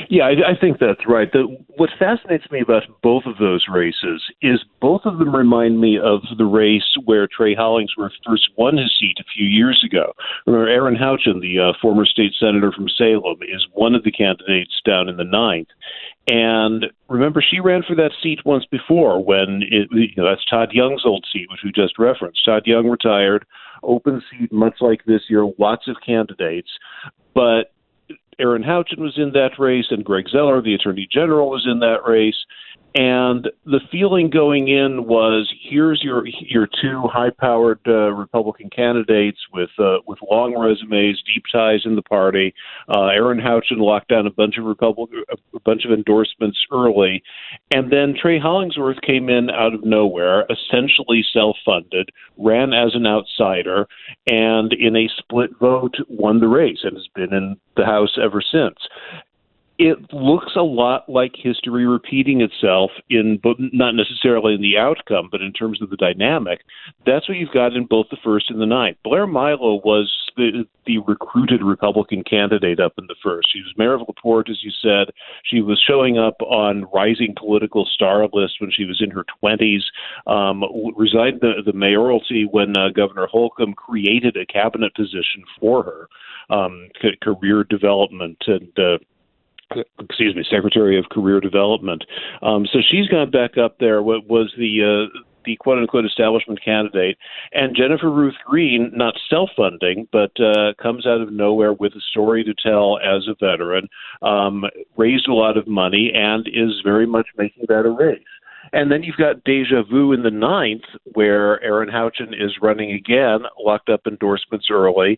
Yeah, 0.09 0.23
I, 0.23 0.51
I 0.51 0.59
think 0.59 0.79
that's 0.79 1.07
right. 1.07 1.31
The, 1.31 1.43
what 1.75 1.89
fascinates 1.99 2.49
me 2.51 2.61
about 2.61 2.83
both 3.01 3.23
of 3.25 3.37
those 3.37 3.65
races 3.71 4.21
is 4.41 4.63
both 4.81 5.01
of 5.05 5.19
them 5.19 5.35
remind 5.35 5.79
me 5.79 5.99
of 5.99 6.21
the 6.37 6.45
race 6.45 6.97
where 7.05 7.27
Trey 7.27 7.53
Hollingsworth 7.55 8.13
first 8.25 8.49
won 8.57 8.77
his 8.77 8.91
seat 8.99 9.17
a 9.19 9.23
few 9.35 9.45
years 9.45 9.83
ago. 9.85 10.13
Remember, 10.45 10.67
Erin 10.67 10.95
Houchin, 10.95 11.41
the 11.41 11.59
uh, 11.59 11.73
former 11.81 12.05
state 12.05 12.33
senator 12.39 12.71
from 12.71 12.89
Salem, 12.89 13.37
is 13.43 13.67
one 13.73 13.95
of 13.95 14.03
the 14.03 14.11
candidates 14.11 14.81
down 14.85 15.09
in 15.09 15.17
the 15.17 15.23
ninth. 15.23 15.69
And 16.27 16.87
remember, 17.07 17.41
she 17.41 17.59
ran 17.59 17.83
for 17.87 17.95
that 17.95 18.11
seat 18.21 18.39
once 18.45 18.65
before 18.65 19.23
when 19.23 19.61
it, 19.69 19.87
you 19.91 20.09
know, 20.17 20.27
that's 20.29 20.43
Todd 20.45 20.69
Young's 20.73 21.05
old 21.05 21.25
seat, 21.31 21.47
which 21.49 21.61
we 21.63 21.71
just 21.71 21.97
referenced. 21.97 22.43
Todd 22.43 22.63
Young 22.65 22.87
retired, 22.87 23.45
open 23.83 24.21
seat, 24.29 24.51
much 24.51 24.77
like 24.81 25.05
this 25.05 25.21
year, 25.29 25.47
lots 25.57 25.87
of 25.87 25.95
candidates. 26.05 26.69
But 27.33 27.71
Erin 28.39 28.63
Houchin 28.63 28.99
was 28.99 29.17
in 29.17 29.31
that 29.33 29.57
race, 29.57 29.87
and 29.89 30.05
Greg 30.05 30.29
Zoeller, 30.29 30.61
the 30.61 30.75
Attorney 30.75 31.07
General, 31.11 31.49
was 31.49 31.67
in 31.69 31.79
that 31.79 32.05
race. 32.07 32.45
And 32.97 33.47
the 33.63 33.79
feeling 33.91 34.31
going 34.31 34.69
in 34.69 35.05
was 35.05 35.53
here's 35.61 36.01
your 36.03 36.25
your 36.25 36.67
two 36.81 37.03
high-powered 37.03 37.81
uh, 37.87 38.11
Republican 38.11 38.71
candidates 38.71 39.37
with 39.53 39.69
uh, 39.77 39.97
with 40.07 40.17
long 40.27 40.57
resumes, 40.57 41.21
deep 41.21 41.43
ties 41.51 41.81
in 41.85 41.95
the 41.95 42.01
party. 42.01 42.55
Uh, 42.89 43.09
Erin 43.09 43.37
Houchin 43.37 43.77
locked 43.77 44.07
down 44.07 44.25
a 44.25 44.31
bunch 44.31 44.57
of 44.57 44.65
Republican 44.65 45.23
a 45.29 45.59
bunch 45.59 45.85
of 45.85 45.91
endorsements 45.91 46.57
early, 46.71 47.21
and 47.69 47.93
then 47.93 48.15
Trey 48.19 48.39
Hollingsworth 48.39 49.01
came 49.01 49.29
in 49.29 49.51
out 49.51 49.75
of 49.75 49.85
nowhere, 49.85 50.47
essentially 50.49 51.23
self-funded, 51.31 52.09
ran 52.37 52.73
as 52.73 52.95
an 52.95 53.05
outsider, 53.05 53.87
and 54.25 54.73
in 54.73 54.95
a 54.95 55.07
split 55.19 55.51
vote 55.59 55.93
won 56.09 56.39
the 56.39 56.47
race 56.47 56.79
and 56.81 56.97
has 56.97 57.07
been 57.13 57.31
in 57.31 57.57
the 57.75 57.85
House 57.85 58.17
ever 58.19 58.41
since 58.41 58.77
it 59.79 60.11
looks 60.11 60.53
a 60.55 60.61
lot 60.61 61.07
like 61.07 61.33
history 61.35 61.85
repeating 61.85 62.41
itself 62.41 62.89
in 63.09 63.39
but 63.41 63.57
not 63.59 63.93
necessarily 63.93 64.55
in 64.55 64.61
the 64.61 64.77
outcome, 64.77 65.29
but 65.31 65.41
in 65.41 65.53
terms 65.53 65.81
of 65.81 65.91
the 65.91 65.97
dynamic. 65.97 66.61
That's 67.05 67.29
what 67.29 67.37
you've 67.37 67.53
got 67.53 67.73
in 67.73 67.85
both 67.85 68.07
the 68.09 68.17
first 68.23 68.49
and 68.49 68.59
the 68.59 68.65
ninth. 68.65 68.97
Blair 69.03 69.27
Milo 69.27 69.75
was 69.83 70.11
the 70.35 70.65
the 70.87 70.97
recruited 70.99 71.61
Republican 71.61 72.23
candidate 72.23 72.79
up 72.79 72.93
in 72.97 73.05
the 73.07 73.15
first. 73.21 73.49
She 73.53 73.59
was 73.59 73.73
mayor 73.77 73.93
of 73.93 74.01
Laporte, 74.07 74.49
as 74.49 74.63
you 74.63 74.71
said. 74.81 75.13
She 75.43 75.61
was 75.61 75.83
showing 75.85 76.17
up 76.17 76.41
on 76.41 76.85
rising 76.93 77.35
political 77.37 77.85
star 77.85 78.27
lists 78.33 78.59
when 78.59 78.71
she 78.71 78.85
was 78.85 78.99
in 78.99 79.11
her 79.11 79.25
twenties. 79.39 79.83
Um, 80.25 80.63
resigned 80.95 81.41
the, 81.41 81.61
the 81.63 81.73
mayoralty 81.73 82.47
when 82.49 82.75
uh, 82.75 82.89
Governor 82.95 83.27
Holcomb 83.27 83.73
created 83.73 84.37
a 84.37 84.45
cabinet 84.45 84.95
position 84.95 85.43
for 85.59 85.83
her. 85.83 86.07
Um, 86.49 86.87
career 87.21 87.65
development 87.65 88.37
and 88.47 88.71
uh, 88.79 88.97
excuse 89.99 90.35
me, 90.35 90.43
Secretary 90.49 90.97
of 90.97 91.05
Career 91.09 91.39
Development. 91.39 92.03
Um, 92.41 92.65
so 92.71 92.79
she's 92.89 93.07
gone 93.07 93.31
back 93.31 93.57
up 93.57 93.77
there. 93.79 94.01
What 94.01 94.27
was 94.27 94.53
the 94.57 95.09
uh, 95.09 95.19
the 95.47 95.55
quote 95.55 95.79
unquote 95.79 96.05
establishment 96.05 96.63
candidate, 96.63 97.17
and 97.53 97.75
Jennifer 97.75 98.11
Ruth 98.11 98.35
Green, 98.45 98.91
not 98.93 99.15
self 99.29 99.49
funding, 99.55 100.07
but 100.11 100.31
uh, 100.39 100.73
comes 100.81 101.07
out 101.07 101.21
of 101.21 101.31
nowhere 101.31 101.73
with 101.73 101.93
a 101.93 102.01
story 102.11 102.43
to 102.43 102.53
tell 102.53 102.99
as 102.99 103.27
a 103.27 103.35
veteran, 103.39 103.87
um, 104.21 104.65
raised 104.97 105.27
a 105.27 105.33
lot 105.33 105.57
of 105.57 105.67
money, 105.67 106.11
and 106.13 106.47
is 106.47 106.81
very 106.83 107.07
much 107.07 107.27
making 107.37 107.63
that 107.69 107.85
a 107.85 107.89
race. 107.89 108.19
And 108.73 108.91
then 108.91 109.03
you've 109.03 109.15
got 109.15 109.43
deja 109.45 109.83
vu 109.89 110.11
in 110.11 110.23
the 110.23 110.31
ninth, 110.31 110.83
where 111.13 111.63
Erin 111.63 111.89
Houchin 111.89 112.33
is 112.33 112.57
running 112.61 112.91
again, 112.91 113.39
locked 113.63 113.89
up 113.89 114.01
endorsements 114.05 114.67
early, 114.69 115.17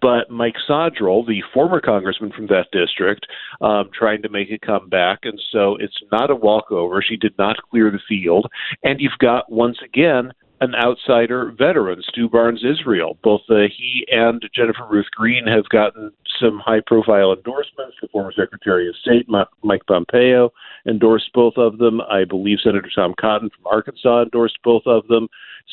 but 0.00 0.30
Mike 0.30 0.56
Sodrel, 0.68 1.26
the 1.26 1.42
former 1.52 1.80
congressman 1.80 2.32
from 2.32 2.46
that 2.46 2.66
district, 2.72 3.26
um, 3.60 3.90
trying 3.92 4.22
to 4.22 4.28
make 4.28 4.50
a 4.50 4.58
comeback. 4.58 5.20
And 5.22 5.40
so 5.50 5.76
it's 5.76 6.00
not 6.10 6.30
a 6.30 6.36
walkover. 6.36 7.02
She 7.02 7.16
did 7.16 7.36
not 7.38 7.56
clear 7.70 7.90
the 7.90 8.00
field. 8.08 8.50
And 8.82 9.00
you've 9.00 9.18
got, 9.18 9.50
once 9.50 9.78
again, 9.84 10.32
an 10.60 10.74
outsider 10.74 11.52
veteran, 11.56 12.02
Stu 12.08 12.28
Barnes 12.28 12.62
Israel. 12.64 13.16
Both 13.22 13.42
uh, 13.48 13.68
he 13.74 14.06
and 14.10 14.42
Jennifer 14.54 14.86
Ruth 14.88 15.10
Green 15.12 15.46
have 15.46 15.68
gotten 15.70 16.12
some 16.40 16.58
high 16.58 16.80
profile 16.86 17.32
endorsements. 17.32 17.96
The 18.00 18.08
former 18.08 18.32
Secretary 18.32 18.88
of 18.88 18.94
State, 18.96 19.26
Mike 19.28 19.86
Pompeo, 19.86 20.52
endorsed 20.86 21.32
both 21.32 21.54
of 21.56 21.78
them. 21.78 22.00
I 22.02 22.24
believe 22.24 22.58
Senator 22.62 22.90
Tom 22.94 23.14
Cotton 23.18 23.50
from 23.50 23.66
Arkansas 23.66 24.22
endorsed 24.22 24.58
both 24.62 24.82
of 24.86 25.06
them. 25.08 25.28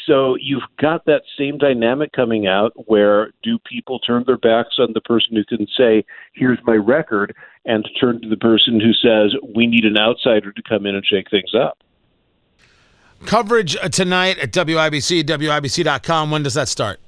So 0.05 0.35
you've 0.39 0.63
got 0.79 1.05
that 1.05 1.23
same 1.37 1.57
dynamic 1.57 2.11
coming 2.13 2.47
out 2.47 2.71
where 2.87 3.31
do 3.43 3.57
people 3.59 3.99
turn 3.99 4.23
their 4.25 4.37
backs 4.37 4.75
on 4.79 4.93
the 4.93 5.01
person 5.01 5.35
who 5.35 5.43
can 5.45 5.67
say, 5.77 6.05
here's 6.33 6.59
my 6.65 6.75
record, 6.75 7.35
and 7.65 7.87
turn 7.99 8.21
to 8.21 8.29
the 8.29 8.37
person 8.37 8.79
who 8.79 8.93
says, 8.93 9.33
we 9.55 9.67
need 9.67 9.85
an 9.85 9.97
outsider 9.97 10.51
to 10.51 10.61
come 10.63 10.85
in 10.85 10.95
and 10.95 11.05
shake 11.05 11.29
things 11.29 11.53
up? 11.53 11.79
Coverage 13.25 13.75
uh, 13.77 13.89
tonight 13.89 14.37
at 14.39 14.51
WIBC, 14.51 15.23
WIBC.com. 15.23 16.31
When 16.31 16.43
does 16.43 16.53
that 16.53 16.67
start? 16.67 16.99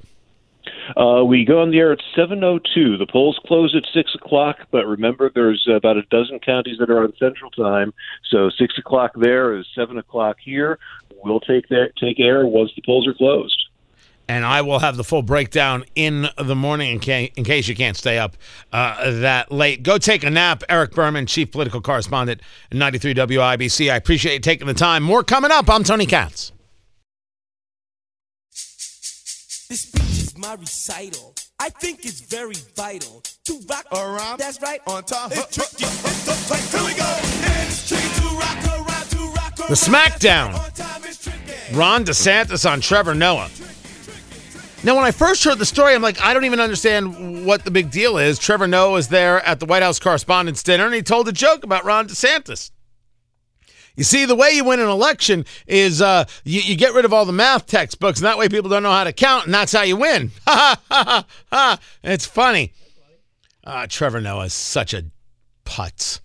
Uh, 0.97 1.23
we 1.23 1.45
go 1.45 1.61
on 1.61 1.71
the 1.71 1.77
air 1.77 1.91
at 1.91 1.99
7.02. 2.17 2.97
The 2.97 3.07
polls 3.11 3.39
close 3.45 3.75
at 3.75 3.83
6 3.93 4.15
o'clock, 4.15 4.57
but 4.71 4.85
remember 4.85 5.31
there's 5.33 5.67
about 5.73 5.97
a 5.97 6.01
dozen 6.03 6.39
counties 6.39 6.77
that 6.79 6.89
are 6.89 7.03
on 7.03 7.13
Central 7.17 7.51
Time. 7.51 7.93
So 8.29 8.49
6 8.49 8.77
o'clock 8.77 9.11
there 9.15 9.55
is 9.55 9.67
7 9.75 9.97
o'clock 9.97 10.37
here. 10.43 10.79
We'll 11.23 11.41
take, 11.41 11.67
that, 11.69 11.91
take 11.99 12.19
air 12.19 12.45
once 12.47 12.71
the 12.75 12.81
polls 12.85 13.07
are 13.07 13.13
closed 13.13 13.68
and 14.29 14.45
I 14.45 14.62
will 14.62 14.77
have 14.77 14.95
the 14.95 15.03
full 15.03 15.24
breakdown 15.24 15.83
in 15.95 16.27
the 16.38 16.55
morning 16.55 16.91
in, 16.91 17.00
ca- 17.00 17.31
in 17.36 17.43
case 17.43 17.67
you 17.67 17.75
can't 17.75 17.98
stay 17.98 18.19
up 18.19 18.38
uh, 18.71 19.09
that 19.21 19.51
late. 19.51 19.81
Go 19.81 19.98
take 19.98 20.24
a 20.24 20.29
nap. 20.29 20.62
Eric 20.69 20.91
Berman, 20.91 21.25
Chief 21.25 21.51
Political 21.51 21.81
Correspondent, 21.81 22.39
93 22.71 23.15
WIBC. 23.15 23.91
I 23.91 23.95
appreciate 23.95 24.33
you 24.36 24.39
taking 24.39 24.67
the 24.67 24.75
time. 24.75 25.01
More 25.01 25.24
coming 25.24 25.50
up. 25.51 25.67
I'm 25.67 25.83
Tony 25.83 26.05
Katz. 26.05 26.51
This 29.67 29.81
speech 29.81 30.03
is 30.03 30.38
my 30.38 30.53
recital. 30.53 31.33
I 31.59 31.69
think 31.69 32.05
it's 32.05 32.21
very 32.21 32.53
vital 32.75 33.24
to 33.45 33.59
rock 33.67 33.86
around. 33.91 34.38
That's 34.39 34.62
right. 34.62 34.79
On 34.86 35.03
top. 35.03 35.31
It's 35.31 35.55
tricky. 35.55 35.86
It's 35.86 36.71
Here 36.71 36.83
we 36.86 36.93
go. 36.93 37.17
It's 37.65 37.89
tricky 37.89 38.07
to 38.21 38.27
rock 38.36 38.63
around. 38.67 39.09
To 39.09 39.17
rock 39.36 39.59
around. 39.59 39.69
The 39.69 39.75
SmackDown. 39.75 40.53
Ron 41.75 42.05
DeSantis 42.05 42.71
on 42.71 42.79
Trevor 42.81 43.15
Noah. 43.15 43.50
Now, 44.81 44.95
when 44.95 45.03
I 45.03 45.12
first 45.12 45.43
heard 45.43 45.57
the 45.59 45.65
story, 45.65 45.93
I'm 45.93 46.01
like, 46.01 46.21
I 46.21 46.33
don't 46.33 46.45
even 46.45 46.62
understand 46.62 47.45
what 47.45 47.65
the 47.65 47.71
big 47.71 47.91
deal 47.91 48.17
is. 48.17 48.39
Trevor 48.39 48.65
Noah 48.65 48.91
was 48.91 49.09
there 49.09 49.45
at 49.45 49.59
the 49.59 49.65
White 49.65 49.83
House 49.83 50.00
Correspondents' 50.00 50.63
Dinner, 50.63 50.86
and 50.86 50.95
he 50.95 51.01
told 51.01 51.27
a 51.27 51.33
joke 51.33 51.65
about 51.65 51.83
Ron 51.83 52.07
DeSantis. 52.07 52.71
You 53.98 54.05
see, 54.05 54.24
the 54.24 54.36
way 54.36 54.51
you 54.51 54.63
win 54.63 54.79
an 54.79 54.88
election 54.88 55.45
is 55.67 56.01
uh, 56.01 56.24
you, 56.45 56.62
you, 56.62 56.77
get 56.77 56.93
rid 56.93 57.03
of 57.03 57.12
all 57.12 57.25
the 57.25 57.33
math 57.33 57.67
textbooks, 57.67 58.19
and 58.19 58.25
that 58.25 58.38
way 58.38 58.48
people 58.48 58.69
don't 58.69 58.83
know 58.83 58.91
how 58.91 59.03
to 59.03 59.12
count, 59.12 59.43
and 59.43 59.53
that's 59.53 59.74
how 59.74 59.81
you 59.81 59.98
win. 59.98 60.31
Ha 60.48 60.79
ha 60.89 61.25
ha! 61.51 61.79
It's 62.01 62.25
funny. 62.25 62.71
Uh, 63.65 63.86
Trevor 63.89 64.21
Noah 64.21 64.45
is 64.45 64.53
such 64.53 64.93
a 64.93 65.03
putz. 65.65 66.21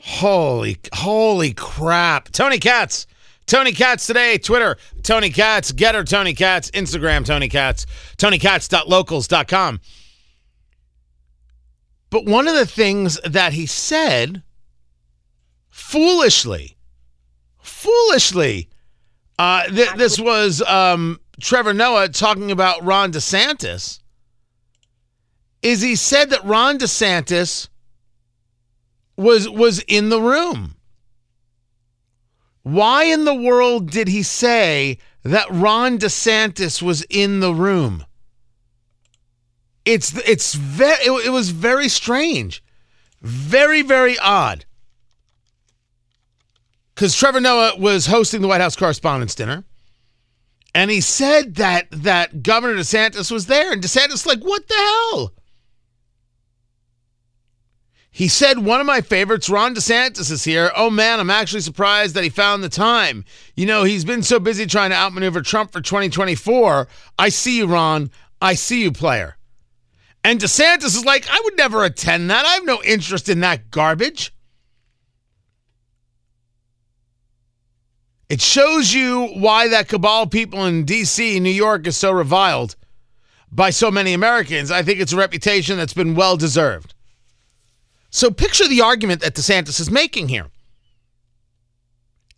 holy, 0.00 0.78
holy 0.94 1.52
crap! 1.52 2.30
Tony 2.30 2.58
Katz 2.58 3.06
Tony 3.46 3.72
Katz 3.72 4.06
today, 4.06 4.38
Twitter, 4.38 4.76
Tony 5.02 5.30
Katz, 5.30 5.72
GETTR 5.72 6.08
Tony 6.08 6.34
Katz, 6.34 6.70
Instagram, 6.70 7.24
Tony 7.26 7.48
Katz, 7.48 7.86
TonyKatz.locals.com. 8.16 9.80
But 12.10 12.24
one 12.24 12.48
of 12.48 12.54
the 12.54 12.66
things 12.66 13.20
that 13.24 13.52
he 13.52 13.66
said, 13.66 14.42
foolishly, 15.68 16.76
foolishly, 17.60 18.70
uh, 19.38 19.64
th- 19.64 19.94
this 19.94 20.20
was 20.20 20.62
um, 20.62 21.20
Trevor 21.40 21.74
Noah 21.74 22.08
talking 22.08 22.50
about 22.50 22.84
Ron 22.84 23.12
DeSantis, 23.12 24.00
is 25.60 25.80
he 25.80 25.96
said 25.96 26.30
that 26.30 26.44
Ron 26.44 26.78
DeSantis 26.78 27.68
was 29.16 29.48
was 29.48 29.80
in 29.80 30.08
the 30.08 30.20
room. 30.20 30.76
Why 32.64 33.04
in 33.04 33.26
the 33.26 33.34
world 33.34 33.90
did 33.90 34.08
he 34.08 34.22
say 34.22 34.98
that 35.22 35.46
Ron 35.50 35.98
DeSantis 35.98 36.80
was 36.80 37.02
in 37.10 37.40
the 37.40 37.54
room? 37.54 38.06
It's 39.84 40.16
it's 40.26 40.54
very 40.54 41.04
it, 41.04 41.26
it 41.26 41.30
was 41.30 41.50
very 41.50 41.90
strange. 41.90 42.64
Very 43.20 43.82
very 43.82 44.18
odd. 44.18 44.64
Cuz 46.94 47.14
Trevor 47.14 47.40
Noah 47.40 47.76
was 47.76 48.06
hosting 48.06 48.40
the 48.40 48.48
White 48.48 48.62
House 48.62 48.76
Correspondents' 48.76 49.34
Dinner. 49.34 49.64
And 50.74 50.90
he 50.90 51.02
said 51.02 51.56
that 51.56 51.86
that 51.90 52.42
Governor 52.42 52.76
DeSantis 52.76 53.30
was 53.30 53.44
there 53.44 53.72
and 53.72 53.82
DeSantis 53.82 54.12
was 54.12 54.26
like, 54.26 54.40
"What 54.40 54.68
the 54.68 54.74
hell?" 54.74 55.34
He 58.16 58.28
said, 58.28 58.60
One 58.60 58.78
of 58.78 58.86
my 58.86 59.00
favorites, 59.00 59.50
Ron 59.50 59.74
DeSantis, 59.74 60.30
is 60.30 60.44
here. 60.44 60.70
Oh 60.76 60.88
man, 60.88 61.18
I'm 61.18 61.30
actually 61.30 61.62
surprised 61.62 62.14
that 62.14 62.22
he 62.22 62.30
found 62.30 62.62
the 62.62 62.68
time. 62.68 63.24
You 63.56 63.66
know, 63.66 63.82
he's 63.82 64.04
been 64.04 64.22
so 64.22 64.38
busy 64.38 64.66
trying 64.66 64.90
to 64.90 64.96
outmaneuver 64.96 65.42
Trump 65.42 65.72
for 65.72 65.80
2024. 65.80 66.86
I 67.18 67.28
see 67.28 67.56
you, 67.56 67.66
Ron. 67.66 68.12
I 68.40 68.54
see 68.54 68.82
you, 68.84 68.92
player. 68.92 69.36
And 70.22 70.40
DeSantis 70.40 70.84
is 70.84 71.04
like, 71.04 71.26
I 71.28 71.40
would 71.42 71.56
never 71.56 71.82
attend 71.82 72.30
that. 72.30 72.46
I 72.46 72.50
have 72.50 72.64
no 72.64 72.80
interest 72.84 73.28
in 73.28 73.40
that 73.40 73.72
garbage. 73.72 74.32
It 78.28 78.40
shows 78.40 78.94
you 78.94 79.26
why 79.34 79.66
that 79.66 79.88
cabal 79.88 80.28
people 80.28 80.64
in 80.66 80.84
D.C., 80.84 81.40
New 81.40 81.50
York, 81.50 81.84
is 81.88 81.96
so 81.96 82.12
reviled 82.12 82.76
by 83.50 83.70
so 83.70 83.90
many 83.90 84.12
Americans. 84.12 84.70
I 84.70 84.84
think 84.84 85.00
it's 85.00 85.12
a 85.12 85.16
reputation 85.16 85.76
that's 85.76 85.94
been 85.94 86.14
well 86.14 86.36
deserved. 86.36 86.93
So 88.14 88.30
picture 88.30 88.68
the 88.68 88.80
argument 88.80 89.22
that 89.22 89.34
DeSantis 89.34 89.80
is 89.80 89.90
making 89.90 90.28
here. 90.28 90.46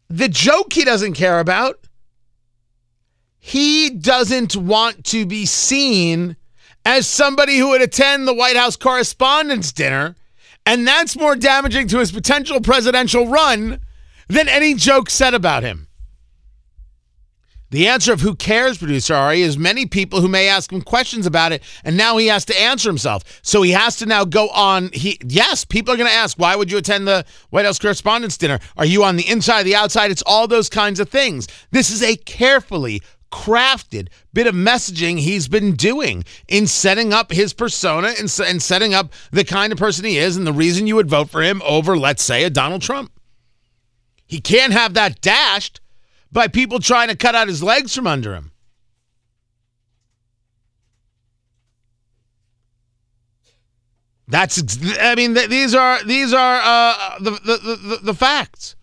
The 0.09 0.27
joke 0.27 0.73
he 0.73 0.87
doesn't 0.87 1.13
care 1.13 1.39
about, 1.39 1.87
he 3.39 3.91
doesn't 3.91 4.57
want 4.57 5.05
to 5.05 5.27
be 5.27 5.45
seen 5.45 6.37
as 6.87 7.07
somebody 7.07 7.59
who 7.59 7.69
would 7.69 7.83
attend 7.83 8.27
the 8.27 8.33
White 8.33 8.57
House 8.57 8.77
Correspondents' 8.77 9.71
Dinner, 9.71 10.17
and 10.65 10.89
that's 10.89 11.15
more 11.15 11.37
damaging 11.37 11.89
to 11.89 11.99
his 11.99 12.11
potential 12.11 12.63
presidential 12.63 13.27
run 13.27 13.83
than 14.29 14.49
any 14.49 14.73
joke 14.73 15.11
said 15.11 15.35
about 15.35 15.63
him. 15.63 15.89
The 17.71 17.89
answer 17.89 18.13
of 18.13 18.21
who 18.21 18.37
cares, 18.37 18.79
producer 18.79 19.15
Ari, 19.15 19.43
is 19.43 19.59
many 19.59 19.87
people 19.87 20.21
who 20.21 20.29
may 20.29 20.49
ask 20.49 20.73
him 20.73 20.83
questions 20.83 21.27
about 21.27 21.53
it, 21.53 21.63
and 21.85 21.97
now 21.97 22.17
he 22.17 22.29
has 22.29 22.45
to 22.47 22.61
answer 22.61 22.89
himself. 22.89 23.41
So 23.43 23.63
he 23.63 23.73
has 23.73 23.97
to 23.97 24.07
now 24.07 24.25
go 24.25 24.49
on. 24.51 24.91
He 24.93 25.19
yes, 25.27 25.65
people 25.65 25.93
are 25.93 25.97
going 25.97 26.09
to 26.09 26.15
ask, 26.15 26.39
why 26.39 26.55
would 26.55 26.71
you 26.71 26.79
attend 26.79 27.09
the 27.09 27.25
White 27.51 27.65
House 27.65 27.79
Correspondents' 27.79 28.37
Dinner? 28.37 28.61
Are 28.77 28.87
you 28.87 29.03
on 29.03 29.17
the 29.17 29.29
inside, 29.29 29.65
the 29.65 29.75
outside? 29.75 30.11
It's 30.11 30.23
all 30.27 30.47
those 30.47 30.69
kinds 30.69 31.01
of 31.01 31.09
things. 31.09 31.49
This 31.73 31.91
is 31.91 32.03
a 32.03 32.17
carefully 32.17 33.03
crafted 33.33 34.09
bit 34.33 34.47
of 34.47 34.55
messaging 34.55 35.19
he's 35.19 35.49
been 35.49 35.75
doing 35.75 36.25
in 36.47 36.67
setting 36.67 37.13
up 37.13 37.33
his 37.33 37.53
persona 37.53 38.15
and, 38.19 38.33
and 38.47 38.63
setting 38.63 38.95
up 38.95 39.13
the 39.33 39.45
kind 39.45 39.73
of 39.73 39.79
person 39.79 40.05
he 40.05 40.17
is 40.17 40.37
and 40.37 40.47
the 40.47 40.53
reason 40.53 40.87
you 40.87 40.95
would 40.95 41.11
vote 41.11 41.29
for 41.29 41.43
him 41.43 41.61
over, 41.65 41.99
let's 41.99 42.23
say, 42.23 42.45
a 42.45 42.51
Donald 42.51 42.83
Trump. 42.83 43.11
He 44.27 44.41
can't 44.41 44.73
have 44.73 44.95
that 44.95 45.21
dashed 45.21 45.81
by 46.37 46.49
people 46.49 46.79
trying 46.79 47.09
to 47.09 47.17
cut 47.17 47.35
out 47.35 47.49
his 47.49 47.63
legs 47.63 47.95
from 47.95 48.07
under 48.07 48.35
him. 48.35 48.53
That's 54.29 54.79
I 55.01 55.15
mean 55.15 55.33
these 55.33 55.75
are 55.75 56.05
these 56.05 56.35
are 56.35 56.61
uh, 56.63 57.19
the, 57.21 57.31
the, 57.31 57.79
the 57.89 57.99
the 58.03 58.15
facts. 58.15 58.77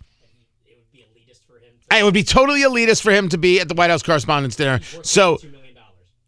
It 0.65 0.77
would 0.77 0.91
be 0.91 0.99
elitist 0.99 1.45
for 1.45 1.57
him. 1.57 1.73
To- 1.91 1.99
it 1.99 2.03
would 2.03 2.13
be 2.15 2.23
totally 2.23 2.61
elitist 2.61 3.03
for 3.03 3.11
him 3.11 3.29
to 3.29 3.37
be 3.37 3.59
at 3.59 3.67
the 3.67 3.75
White 3.75 3.91
House 3.91 4.01
Correspondents' 4.01 4.55
Dinner. 4.55 4.79
So 5.03 5.37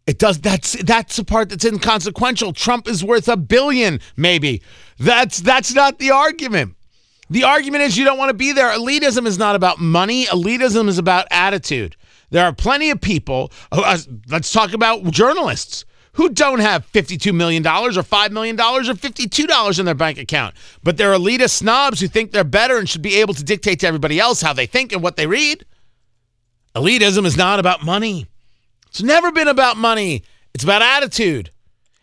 it 0.06 0.18
does. 0.20 0.38
That's 0.38 0.74
that's 0.84 1.16
the 1.16 1.24
part 1.24 1.48
that's 1.48 1.64
inconsequential. 1.64 2.52
Trump 2.52 2.86
is 2.86 3.02
worth 3.02 3.26
a 3.26 3.36
billion, 3.36 3.98
maybe. 4.16 4.62
That's 5.00 5.40
that's 5.40 5.74
not 5.74 5.98
the 5.98 6.12
argument. 6.12 6.76
The 7.28 7.44
argument 7.44 7.82
is 7.84 7.96
you 7.96 8.04
don't 8.04 8.18
want 8.18 8.30
to 8.30 8.34
be 8.34 8.52
there. 8.52 8.68
Elitism 8.68 9.26
is 9.26 9.38
not 9.38 9.56
about 9.56 9.80
money. 9.80 10.26
Elitism 10.26 10.88
is 10.88 10.98
about 10.98 11.26
attitude. 11.30 11.96
There 12.30 12.44
are 12.44 12.52
plenty 12.52 12.90
of 12.90 13.00
people. 13.00 13.52
Uh, 13.72 13.98
let's 14.28 14.52
talk 14.52 14.72
about 14.72 15.04
journalists 15.10 15.84
who 16.12 16.30
don't 16.30 16.60
have 16.60 16.90
$52 16.92 17.34
million 17.34 17.66
or 17.66 17.90
$5 17.90 18.30
million 18.30 18.58
or 18.58 18.80
$52 18.80 19.78
in 19.78 19.84
their 19.84 19.94
bank 19.94 20.18
account. 20.18 20.54
But 20.82 20.96
they're 20.96 21.12
elitist 21.12 21.50
snobs 21.50 22.00
who 22.00 22.08
think 22.08 22.32
they're 22.32 22.44
better 22.44 22.78
and 22.78 22.88
should 22.88 23.02
be 23.02 23.16
able 23.16 23.34
to 23.34 23.44
dictate 23.44 23.80
to 23.80 23.86
everybody 23.86 24.18
else 24.18 24.40
how 24.40 24.52
they 24.52 24.66
think 24.66 24.92
and 24.92 25.02
what 25.02 25.16
they 25.16 25.26
read. 25.26 25.64
Elitism 26.74 27.26
is 27.26 27.36
not 27.36 27.58
about 27.58 27.84
money. 27.84 28.26
It's 28.88 29.02
never 29.02 29.30
been 29.30 29.48
about 29.48 29.76
money. 29.76 30.22
It's 30.54 30.64
about 30.64 30.82
attitude. 30.82 31.50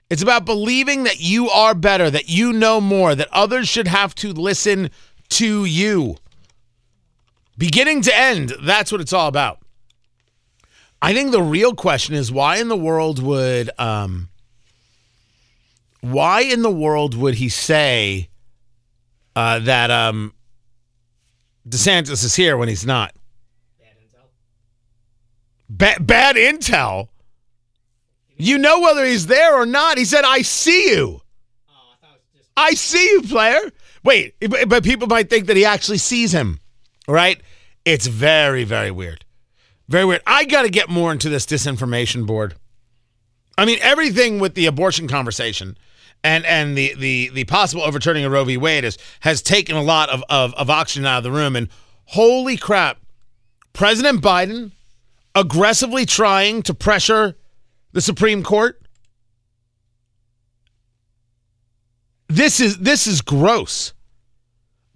It's 0.10 0.22
about 0.22 0.46
believing 0.46 1.06
that 1.06 1.20
you 1.20 1.50
are 1.50 1.74
better, 1.74 2.12
that 2.12 2.30
you 2.30 2.54
know 2.54 2.80
more, 2.80 3.16
that 3.16 3.30
others 3.32 3.68
should 3.68 3.88
have 3.88 4.14
to 4.16 4.32
listen 4.32 4.92
to 5.34 5.66
you. 5.66 6.16
Beginning 7.58 8.02
to 8.04 8.16
end, 8.18 8.54
that's 8.64 8.92
what 8.92 9.00
it's 9.02 9.14
all 9.14 9.28
about. 9.28 9.60
I 11.02 11.14
think 11.14 11.32
the 11.32 11.42
real 11.42 11.76
question 11.76 12.16
is 12.16 12.32
why 12.32 12.58
in 12.58 12.68
the 12.70 12.78
world 12.78 13.22
would 13.22 13.70
um, 13.78 14.30
why 16.02 16.42
in 16.42 16.62
the 16.62 16.72
world 16.72 17.16
would 17.16 17.36
he 17.36 17.50
say 17.50 18.30
uh, 19.36 19.60
that 19.60 19.92
um, 19.92 20.34
DeSantis 21.68 22.24
is 22.24 22.36
here 22.36 22.58
when 22.58 22.70
he's 22.70 22.86
not? 22.86 23.14
Bad 23.80 23.96
intel. 24.00 25.98
Ba- 25.98 26.04
bad 26.04 26.36
intel. 26.38 27.10
You 28.38 28.58
know 28.58 28.80
whether 28.82 29.06
he's 29.06 29.28
there 29.28 29.56
or 29.62 29.66
not. 29.66 29.98
He 29.98 30.06
said, 30.06 30.24
"I 30.26 30.42
see 30.42 30.90
you." 30.92 31.22
Oh, 31.70 31.74
I, 32.02 32.08
just- 32.36 32.50
I 32.58 32.74
see 32.74 33.04
you, 33.12 33.22
player. 33.24 33.72
Wait, 34.04 34.36
but 34.68 34.84
people 34.84 35.08
might 35.08 35.30
think 35.30 35.48
that 35.48 35.58
he 35.58 35.66
actually 35.66 35.98
sees 35.98 36.34
him, 36.34 36.60
right? 37.08 37.40
It's 37.86 38.08
very, 38.08 38.64
very 38.64 38.92
weird. 38.92 39.26
Very 39.88 40.06
weird. 40.06 40.22
I 40.28 40.46
got 40.46 40.64
to 40.64 40.70
get 40.70 40.90
more 40.90 41.12
into 41.12 41.30
this 41.30 41.46
disinformation 41.46 42.26
board. 42.26 42.56
I 43.58 43.66
mean, 43.66 43.80
everything 43.82 44.40
with 44.40 44.56
the 44.56 44.66
abortion 44.66 45.08
conversation 45.08 45.78
and 46.24 46.46
and 46.46 46.78
the 46.78 46.96
the 46.96 47.30
the 47.34 47.44
possible 47.46 47.84
overturning 47.84 48.26
of 48.26 48.32
Roe 48.32 48.46
v. 48.46 48.58
Wade 48.58 48.86
is, 48.86 48.98
has 49.22 49.42
taken 49.42 49.76
a 49.76 49.82
lot 49.84 50.10
of, 50.10 50.24
of, 50.30 50.54
of 50.56 50.70
oxygen 50.70 51.06
out 51.06 51.18
of 51.18 51.24
the 51.24 51.32
room. 51.32 51.56
And 51.56 51.70
holy 52.06 52.58
crap, 52.58 53.00
President 53.74 54.22
Biden 54.22 54.72
aggressively 55.36 56.06
trying 56.06 56.62
to 56.64 56.74
pressure 56.74 57.36
the 57.92 58.02
Supreme 58.02 58.44
Court 58.44 58.83
This 62.34 62.60
is 62.60 62.80
this 62.80 63.06
is 63.06 63.22
gross. 63.22 63.94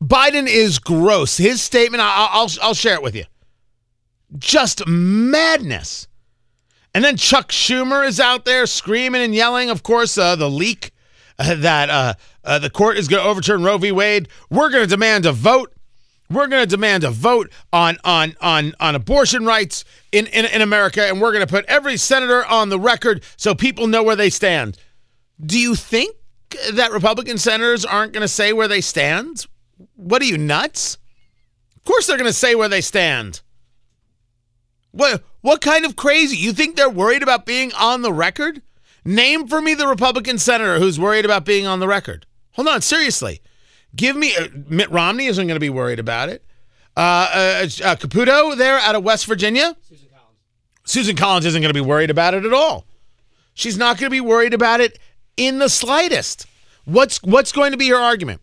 Biden 0.02 0.48
is 0.48 0.80
gross. 0.80 1.38
His 1.38 1.62
statement, 1.62 2.02
I'll, 2.02 2.30
I'll, 2.32 2.50
I'll 2.64 2.74
share 2.74 2.96
it 2.96 3.04
with 3.04 3.16
you. 3.16 3.26
Just 4.40 4.88
madness. 4.88 6.08
And 6.96 7.04
then 7.04 7.16
Chuck 7.16 7.50
Schumer 7.50 8.08
is 8.08 8.20
out 8.20 8.46
there 8.46 8.66
screaming 8.66 9.22
and 9.22 9.36
yelling. 9.36 9.70
Of 9.70 9.84
course, 9.84 10.18
uh, 10.18 10.36
the 10.36 10.50
leak 10.50 10.92
uh, 11.38 11.54
that 11.56 11.92
uh, 11.92 12.14
uh 12.44 12.58
the 12.58 12.72
court 12.72 12.98
is 12.98 13.08
going 13.08 13.22
to 13.22 13.30
overturn 13.30 13.64
Roe 13.64 13.78
v. 13.78 13.92
Wade. 13.92 14.30
We're 14.50 14.72
going 14.72 14.84
to 14.84 14.90
demand 14.90 15.28
a 15.28 15.32
vote. 15.32 15.72
We're 16.32 16.48
going 16.48 16.64
to 16.64 16.68
demand 16.70 17.04
a 17.04 17.12
vote 17.12 17.52
on 17.72 17.98
on 18.04 18.36
on 18.42 18.74
on 18.80 18.96
abortion 18.96 19.46
rights 19.46 19.86
in, 20.12 20.26
in 20.28 20.46
in 20.46 20.62
America, 20.62 21.04
and 21.04 21.22
we're 21.22 21.34
going 21.34 21.46
to 21.46 21.52
put 21.52 21.66
every 21.66 21.98
senator 21.98 22.44
on 22.48 22.70
the 22.70 22.80
record 22.80 23.24
so 23.38 23.54
people 23.54 23.86
know 23.86 24.02
where 24.02 24.16
they 24.16 24.32
stand. 24.32 24.80
Do 25.40 25.60
you 25.60 25.76
think 25.76 26.17
that 26.74 26.92
Republican 26.92 27.38
senators 27.38 27.86
aren't 27.86 28.14
going 28.14 28.22
to 28.22 28.28
say 28.28 28.54
where 28.54 28.68
they 28.68 28.82
stand? 28.82 29.46
What 29.96 30.22
are 30.22 30.26
you 30.26 30.38
nuts? 30.38 30.98
Of 31.76 31.84
course 31.84 32.08
they're 32.08 32.18
going 32.18 32.30
to 32.30 32.34
say 32.34 32.56
where 32.56 32.70
they 32.70 32.82
stand. 32.82 33.42
What 34.92 35.24
what 35.42 35.62
kind 35.62 35.86
of 35.86 35.96
crazy? 35.96 36.38
You 36.38 36.54
think 36.54 36.76
they're 36.76 36.90
worried 36.90 37.24
about 37.24 37.46
being 37.46 37.72
on 37.74 38.02
the 38.02 38.12
record? 38.12 38.62
Name 39.06 39.48
for 39.48 39.62
me 39.62 39.74
the 39.74 39.88
Republican 39.88 40.38
senator 40.38 40.80
who's 40.80 41.00
worried 41.00 41.24
about 41.24 41.46
being 41.46 41.68
on 41.68 41.80
the 41.80 41.88
record. 41.88 42.26
Hold 42.54 42.68
on, 42.68 42.82
seriously. 42.82 43.42
Give 43.96 44.16
me 44.16 44.36
uh, 44.36 44.48
Mitt 44.68 44.92
Romney 44.92 45.28
isn't 45.28 45.48
going 45.48 45.56
to 45.56 45.62
be 45.62 45.70
worried 45.70 46.00
about 46.00 46.30
it. 46.30 46.44
Uh, 46.96 47.30
uh, 47.34 47.68
uh, 47.86 47.96
Capito 47.96 48.56
there 48.56 48.80
out 48.80 48.96
of 48.96 49.04
West 49.04 49.26
Virginia. 49.28 49.78
Susan 49.88 50.08
Collins. 50.10 50.38
Susan 50.84 51.16
Collins 51.16 51.46
isn't 51.46 51.62
going 51.62 51.70
to 51.70 51.80
be 51.80 51.88
worried 51.88 52.10
about 52.10 52.34
it 52.34 52.44
at 52.44 52.54
all. 52.54 52.86
She's 53.54 53.78
not 53.78 53.98
going 53.98 54.08
to 54.08 54.12
be 54.12 54.22
worried 54.22 54.54
about 54.54 54.82
it 54.82 55.00
in 55.38 55.60
the 55.60 55.70
slightest. 55.70 56.46
What's 56.86 57.22
what's 57.24 57.52
going 57.52 57.72
to 57.72 57.78
be 57.78 57.90
her 57.90 57.96
argument? 57.96 58.42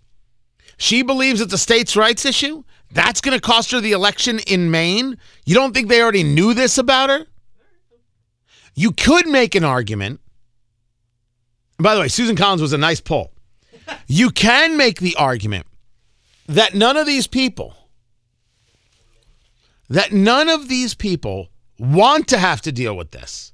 She 0.77 1.03
believes 1.03 1.41
it's 1.41 1.53
a 1.53 1.59
states' 1.59 1.97
rights 1.97 2.25
issue. 2.25 2.65
That's 2.91 3.21
going 3.21 3.37
to 3.37 3.41
cost 3.41 3.73
her 3.73 3.81
the 3.81 3.93
election 3.93 4.39
in 4.47 4.71
Maine. 4.71 5.19
You 5.45 5.55
don't 5.55 5.75
think 5.75 5.89
they 5.89 6.01
already 6.01 6.23
knew 6.23 6.55
this 6.55 6.79
about 6.79 7.11
her? 7.11 7.27
You 8.75 8.93
could 8.93 9.27
make 9.27 9.55
an 9.55 9.65
argument. 9.65 10.21
By 11.79 11.95
the 11.95 12.01
way, 12.01 12.09
Susan 12.09 12.37
Collins 12.37 12.63
was 12.63 12.73
a 12.73 12.79
nice 12.79 13.01
poll. 13.01 13.33
You 14.07 14.31
can 14.31 14.77
make 14.77 15.01
the 15.01 15.17
argument 15.17 15.67
that 16.47 16.75
none 16.75 16.97
of 16.97 17.07
these 17.07 17.27
people, 17.27 17.75
that 19.89 20.13
none 20.13 20.49
of 20.49 20.69
these 20.69 20.95
people 20.95 21.49
want 21.79 22.29
to 22.29 22.39
have 22.39 22.61
to 22.63 22.73
deal 22.73 22.97
with 22.97 23.11
this. 23.11 23.53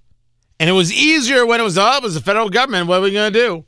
And 0.60 0.68
it 0.68 0.74
was 0.74 0.92
easier 0.92 1.46
when 1.46 1.58
it 1.58 1.64
was 1.64 1.78
up 1.78 2.04
as 2.04 2.12
the 2.12 2.20
federal 2.20 2.50
government. 2.50 2.86
What 2.86 2.98
are 2.98 3.02
we 3.02 3.12
going 3.12 3.32
to 3.32 3.38
do? 3.38 3.64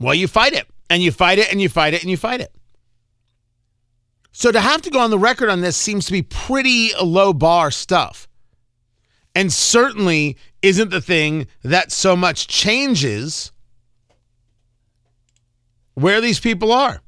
Well, 0.00 0.14
you 0.14 0.26
fight 0.26 0.54
it, 0.54 0.66
and 0.88 1.02
you 1.02 1.12
fight 1.12 1.38
it, 1.38 1.52
and 1.52 1.60
you 1.60 1.68
fight 1.68 1.92
it, 1.92 2.00
and 2.00 2.10
you 2.10 2.16
fight 2.16 2.40
it. 2.40 2.50
So 4.32 4.50
to 4.50 4.60
have 4.60 4.80
to 4.82 4.90
go 4.90 5.00
on 5.00 5.10
the 5.10 5.18
record 5.18 5.50
on 5.50 5.60
this 5.60 5.76
seems 5.76 6.06
to 6.06 6.12
be 6.12 6.22
pretty 6.22 6.90
low 7.00 7.34
bar 7.34 7.70
stuff. 7.70 8.26
And 9.34 9.52
certainly 9.52 10.38
isn't 10.62 10.90
the 10.90 11.02
thing 11.02 11.48
that 11.62 11.92
so 11.92 12.16
much 12.16 12.48
changes 12.48 13.52
where 15.92 16.22
these 16.22 16.40
people 16.40 16.72
are. 16.72 17.02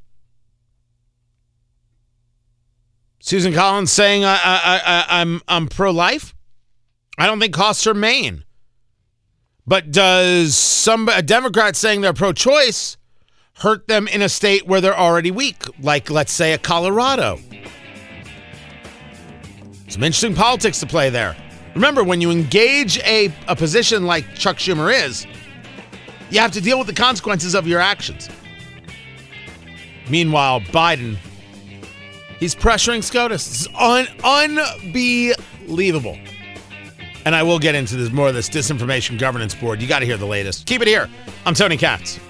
Susan 3.21 3.55
Collins 3.55 3.91
saying 3.91 4.23
I, 4.25 4.35
I, 4.35 4.81
I, 4.85 5.21
I'm 5.21 5.41
I'm 5.49 5.67
pro 5.67 5.91
life. 5.91 6.36
I 7.19 7.27
don't 7.27 7.41
think 7.41 7.55
costs 7.55 7.85
her 7.85 7.95
Maine. 7.95 8.45
But 9.67 9.91
does 9.91 10.55
some 10.55 11.09
a 11.09 11.23
Democrat 11.23 11.75
saying 11.75 12.01
they're 12.01 12.13
pro-choice 12.13 12.97
hurt 13.55 13.89
them 13.89 14.07
in 14.07 14.23
a 14.23 14.29
state 14.29 14.67
where 14.67 14.81
they're 14.81 14.99
already 14.99 15.31
weak, 15.31 15.65
like 15.81 16.11
let's 16.11 16.33
say 16.33 16.53
a 16.53 16.59
Colorado? 16.59 17.41
Some 19.89 20.03
interesting 20.03 20.35
politics 20.35 20.79
to 20.81 20.87
play 20.87 21.11
there. 21.11 21.37
Remember, 21.75 22.05
when 22.05 22.21
you 22.21 22.31
engage 22.31 22.99
a, 23.01 23.33
a 23.49 23.57
position 23.57 24.05
like 24.05 24.35
Chuck 24.35 24.57
Schumer 24.57 24.93
is, 24.93 25.27
you 26.31 26.41
have 26.41 26.53
to 26.53 26.61
deal 26.61 26.79
with 26.79 26.87
the 26.87 26.93
consequences 26.93 27.55
of 27.55 27.67
your 27.67 27.81
actions. 27.81 28.29
Meanwhile, 30.09 30.61
Biden, 30.61 31.17
he's 32.39 32.55
pressuring 32.55 33.03
SCOTUS. 33.03 33.67
It's 33.67 33.69
un- 33.75 34.09
unbelievable. 34.25 36.19
And 37.27 37.35
I 37.35 37.43
will 37.43 37.59
get 37.59 37.75
into 37.75 37.97
this 37.97 38.13
more 38.13 38.29
of 38.29 38.35
this 38.35 38.49
disinformation 38.49 39.19
governance 39.19 39.53
board. 39.53 39.83
You 39.83 39.89
got 39.89 39.99
to 39.99 40.07
hear 40.07 40.17
the 40.17 40.27
latest. 40.27 40.65
Keep 40.65 40.83
it 40.83 40.89
here. 40.89 41.11
I'm 41.45 41.55
Tony 41.55 41.77
Katz. 41.77 42.21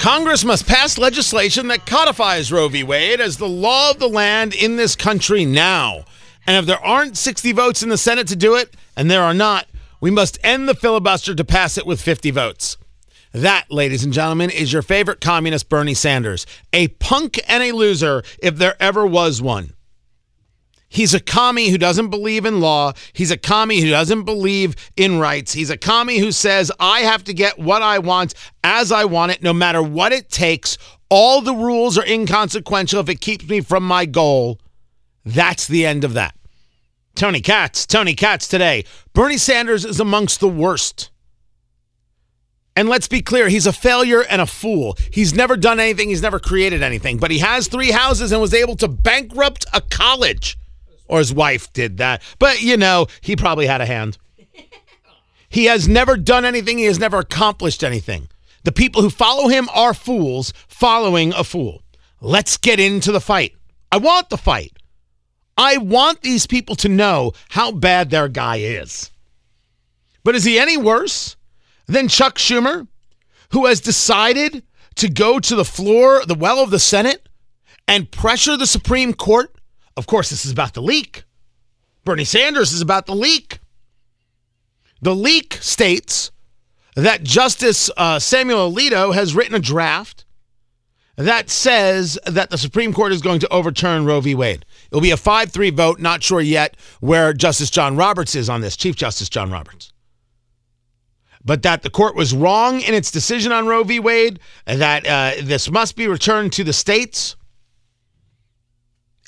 Congress 0.00 0.44
must 0.44 0.66
pass 0.66 0.98
legislation 0.98 1.68
that 1.68 1.86
codifies 1.86 2.50
Roe 2.50 2.66
v. 2.66 2.82
Wade 2.82 3.20
as 3.20 3.36
the 3.36 3.46
law 3.46 3.92
of 3.92 4.00
the 4.00 4.08
land 4.08 4.52
in 4.52 4.74
this 4.74 4.96
country 4.96 5.44
now. 5.44 6.04
And 6.46 6.56
if 6.56 6.66
there 6.66 6.84
aren't 6.84 7.16
60 7.16 7.52
votes 7.52 7.82
in 7.82 7.88
the 7.88 7.98
Senate 7.98 8.26
to 8.28 8.36
do 8.36 8.54
it, 8.54 8.74
and 8.96 9.10
there 9.10 9.22
are 9.22 9.34
not, 9.34 9.66
we 10.00 10.10
must 10.10 10.38
end 10.42 10.68
the 10.68 10.74
filibuster 10.74 11.34
to 11.34 11.44
pass 11.44 11.78
it 11.78 11.86
with 11.86 12.00
50 12.00 12.30
votes. 12.32 12.76
That, 13.32 13.70
ladies 13.70 14.04
and 14.04 14.12
gentlemen, 14.12 14.50
is 14.50 14.72
your 14.72 14.82
favorite 14.82 15.20
communist 15.20 15.68
Bernie 15.68 15.94
Sanders, 15.94 16.46
a 16.72 16.88
punk 16.88 17.40
and 17.48 17.62
a 17.62 17.72
loser 17.72 18.22
if 18.42 18.56
there 18.56 18.76
ever 18.80 19.06
was 19.06 19.40
one. 19.40 19.72
He's 20.92 21.14
a 21.14 21.20
commie 21.20 21.70
who 21.70 21.78
doesn't 21.78 22.10
believe 22.10 22.44
in 22.44 22.60
law. 22.60 22.92
He's 23.14 23.30
a 23.30 23.38
commie 23.38 23.80
who 23.80 23.88
doesn't 23.88 24.24
believe 24.24 24.76
in 24.94 25.18
rights. 25.18 25.54
He's 25.54 25.70
a 25.70 25.78
commie 25.78 26.18
who 26.18 26.30
says, 26.30 26.70
I 26.78 27.00
have 27.00 27.24
to 27.24 27.32
get 27.32 27.58
what 27.58 27.80
I 27.80 27.98
want 27.98 28.34
as 28.62 28.92
I 28.92 29.06
want 29.06 29.32
it, 29.32 29.42
no 29.42 29.54
matter 29.54 29.82
what 29.82 30.12
it 30.12 30.28
takes. 30.28 30.76
All 31.08 31.40
the 31.40 31.54
rules 31.54 31.96
are 31.96 32.04
inconsequential 32.04 33.00
if 33.00 33.08
it 33.08 33.22
keeps 33.22 33.48
me 33.48 33.62
from 33.62 33.84
my 33.84 34.04
goal. 34.04 34.58
That's 35.24 35.66
the 35.66 35.86
end 35.86 36.04
of 36.04 36.14
that. 36.14 36.34
Tony 37.14 37.40
Katz, 37.40 37.86
Tony 37.86 38.14
Katz 38.14 38.48
today. 38.48 38.84
Bernie 39.12 39.36
Sanders 39.36 39.84
is 39.84 40.00
amongst 40.00 40.40
the 40.40 40.48
worst. 40.48 41.10
And 42.74 42.88
let's 42.88 43.08
be 43.08 43.20
clear, 43.20 43.48
he's 43.48 43.66
a 43.66 43.72
failure 43.72 44.22
and 44.22 44.40
a 44.40 44.46
fool. 44.46 44.96
He's 45.12 45.34
never 45.34 45.56
done 45.56 45.78
anything, 45.78 46.08
he's 46.08 46.22
never 46.22 46.38
created 46.38 46.82
anything, 46.82 47.18
but 47.18 47.30
he 47.30 47.38
has 47.38 47.68
three 47.68 47.90
houses 47.90 48.32
and 48.32 48.40
was 48.40 48.54
able 48.54 48.76
to 48.76 48.88
bankrupt 48.88 49.66
a 49.74 49.82
college 49.82 50.56
or 51.06 51.18
his 51.18 51.34
wife 51.34 51.70
did 51.74 51.98
that. 51.98 52.22
But, 52.38 52.62
you 52.62 52.78
know, 52.78 53.06
he 53.20 53.36
probably 53.36 53.66
had 53.66 53.82
a 53.82 53.86
hand. 53.86 54.16
He 55.50 55.66
has 55.66 55.86
never 55.86 56.16
done 56.16 56.46
anything, 56.46 56.78
he 56.78 56.86
has 56.86 56.98
never 56.98 57.18
accomplished 57.18 57.84
anything. 57.84 58.28
The 58.64 58.72
people 58.72 59.02
who 59.02 59.10
follow 59.10 59.48
him 59.48 59.68
are 59.74 59.92
fools 59.92 60.54
following 60.66 61.34
a 61.34 61.44
fool. 61.44 61.82
Let's 62.22 62.56
get 62.56 62.80
into 62.80 63.12
the 63.12 63.20
fight. 63.20 63.54
I 63.90 63.98
want 63.98 64.30
the 64.30 64.38
fight. 64.38 64.72
I 65.56 65.76
want 65.76 66.22
these 66.22 66.46
people 66.46 66.76
to 66.76 66.88
know 66.88 67.32
how 67.50 67.72
bad 67.72 68.10
their 68.10 68.28
guy 68.28 68.56
is. 68.56 69.10
But 70.24 70.34
is 70.34 70.44
he 70.44 70.58
any 70.58 70.76
worse 70.76 71.36
than 71.86 72.08
Chuck 72.08 72.38
Schumer, 72.38 72.86
who 73.50 73.66
has 73.66 73.80
decided 73.80 74.62
to 74.96 75.08
go 75.08 75.38
to 75.38 75.54
the 75.54 75.64
floor, 75.64 76.24
the 76.24 76.34
well 76.34 76.60
of 76.60 76.70
the 76.70 76.78
Senate, 76.78 77.28
and 77.88 78.10
pressure 78.10 78.56
the 78.56 78.66
Supreme 78.66 79.12
Court 79.12 79.54
of 79.96 80.06
course, 80.06 80.30
this 80.30 80.44
is 80.44 80.52
about 80.52 80.74
the 80.74 80.82
leak. 80.82 81.24
Bernie 82.04 82.24
Sanders 82.24 82.72
is 82.72 82.80
about 82.80 83.06
the 83.06 83.14
leak. 83.14 83.58
The 85.00 85.14
leak 85.14 85.54
states 85.54 86.30
that 86.94 87.22
Justice 87.22 87.90
uh, 87.96 88.18
Samuel 88.18 88.72
Alito 88.72 89.14
has 89.14 89.34
written 89.34 89.54
a 89.54 89.60
draft 89.60 90.21
that 91.16 91.50
says 91.50 92.18
that 92.26 92.50
the 92.50 92.58
Supreme 92.58 92.92
Court 92.92 93.12
is 93.12 93.20
going 93.20 93.40
to 93.40 93.52
overturn 93.52 94.04
Roe 94.04 94.20
v. 94.20 94.34
Wade. 94.34 94.64
It'll 94.90 95.00
be 95.00 95.10
a 95.10 95.16
5 95.16 95.50
3 95.50 95.70
vote, 95.70 96.00
not 96.00 96.22
sure 96.22 96.40
yet 96.40 96.76
where 97.00 97.32
Justice 97.32 97.70
John 97.70 97.96
Roberts 97.96 98.34
is 98.34 98.48
on 98.48 98.60
this, 98.60 98.76
Chief 98.76 98.96
Justice 98.96 99.28
John 99.28 99.50
Roberts. 99.50 99.92
But 101.44 101.62
that 101.62 101.82
the 101.82 101.90
court 101.90 102.14
was 102.14 102.32
wrong 102.32 102.80
in 102.80 102.94
its 102.94 103.10
decision 103.10 103.52
on 103.52 103.66
Roe 103.66 103.84
v. 103.84 103.98
Wade, 104.00 104.38
that 104.64 105.06
uh, 105.06 105.42
this 105.42 105.70
must 105.70 105.96
be 105.96 106.06
returned 106.06 106.52
to 106.54 106.64
the 106.64 106.72
states 106.72 107.36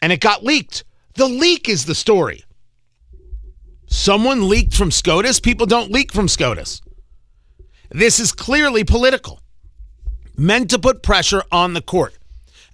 and 0.05 0.12
it 0.12 0.20
got 0.20 0.44
leaked. 0.44 0.85
The 1.14 1.27
leak 1.27 1.66
is 1.66 1.87
the 1.87 1.94
story. 1.94 2.44
Someone 3.87 4.51
leaked 4.51 4.75
from 4.75 4.90
SCOTUS. 4.90 5.40
People 5.40 5.64
don't 5.64 5.90
leak 5.90 6.12
from 6.12 6.29
SCOTUS. 6.29 6.83
This 7.90 8.20
is 8.20 8.31
clearly 8.31 8.85
political, 8.85 9.40
meant 10.37 10.70
to 10.70 10.79
put 10.79 11.03
pressure 11.03 11.42
on 11.51 11.75
the 11.75 11.81
court. 11.81 12.14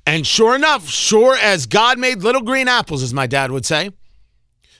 And 0.06 0.26
sure 0.26 0.54
enough, 0.54 0.88
sure 0.88 1.36
as 1.36 1.66
God 1.66 1.98
made 1.98 2.22
little 2.22 2.42
green 2.42 2.68
apples, 2.68 3.02
as 3.02 3.14
my 3.14 3.26
dad 3.26 3.50
would 3.50 3.66
say, 3.66 3.90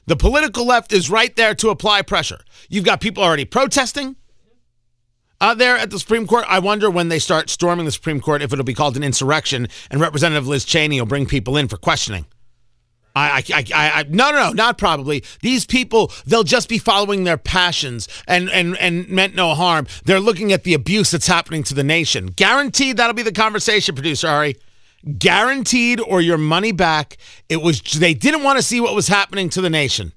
the 0.06 0.16
political 0.16 0.66
left 0.66 0.92
is 0.92 1.10
right 1.10 1.34
there 1.36 1.54
to 1.56 1.68
apply 1.68 2.02
pressure. 2.02 2.40
You've 2.68 2.84
got 2.84 3.00
people 3.00 3.22
already 3.22 3.44
protesting 3.44 4.16
out 5.40 5.58
there 5.58 5.76
at 5.76 5.90
the 5.90 5.98
Supreme 5.98 6.26
Court. 6.26 6.44
I 6.48 6.58
wonder 6.58 6.90
when 6.90 7.08
they 7.08 7.18
start 7.18 7.48
storming 7.48 7.84
the 7.84 7.92
Supreme 7.92 8.20
Court 8.20 8.42
if 8.42 8.52
it'll 8.52 8.64
be 8.64 8.74
called 8.74 8.96
an 8.96 9.02
insurrection 9.02 9.68
and 9.90 10.00
Representative 10.00 10.48
Liz 10.48 10.64
Cheney 10.64 11.00
will 11.00 11.06
bring 11.06 11.26
people 11.26 11.56
in 11.56 11.68
for 11.68 11.76
questioning. 11.76 12.26
I, 13.14 13.44
I, 13.52 13.64
I, 13.74 13.90
I, 14.00 14.02
no, 14.08 14.30
no, 14.30 14.48
no, 14.48 14.52
not 14.52 14.78
probably. 14.78 15.24
These 15.40 15.66
people, 15.66 16.12
they'll 16.26 16.44
just 16.44 16.68
be 16.68 16.78
following 16.78 17.24
their 17.24 17.36
passions 17.36 18.08
and, 18.28 18.48
and, 18.50 18.76
and 18.78 19.08
meant 19.08 19.34
no 19.34 19.54
harm. 19.54 19.86
They're 20.04 20.20
looking 20.20 20.52
at 20.52 20.64
the 20.64 20.74
abuse 20.74 21.10
that's 21.10 21.26
happening 21.26 21.62
to 21.64 21.74
the 21.74 21.84
nation. 21.84 22.26
Guaranteed 22.28 22.96
that'll 22.96 23.14
be 23.14 23.22
the 23.22 23.32
conversation, 23.32 23.94
producer 23.94 24.28
Ari. 24.28 24.56
Guaranteed 25.18 26.00
or 26.00 26.20
your 26.20 26.38
money 26.38 26.72
back. 26.72 27.16
It 27.48 27.62
was, 27.62 27.80
they 27.80 28.14
didn't 28.14 28.42
want 28.42 28.58
to 28.58 28.62
see 28.62 28.80
what 28.80 28.94
was 28.94 29.08
happening 29.08 29.48
to 29.50 29.60
the 29.60 29.70
nation. 29.70 30.12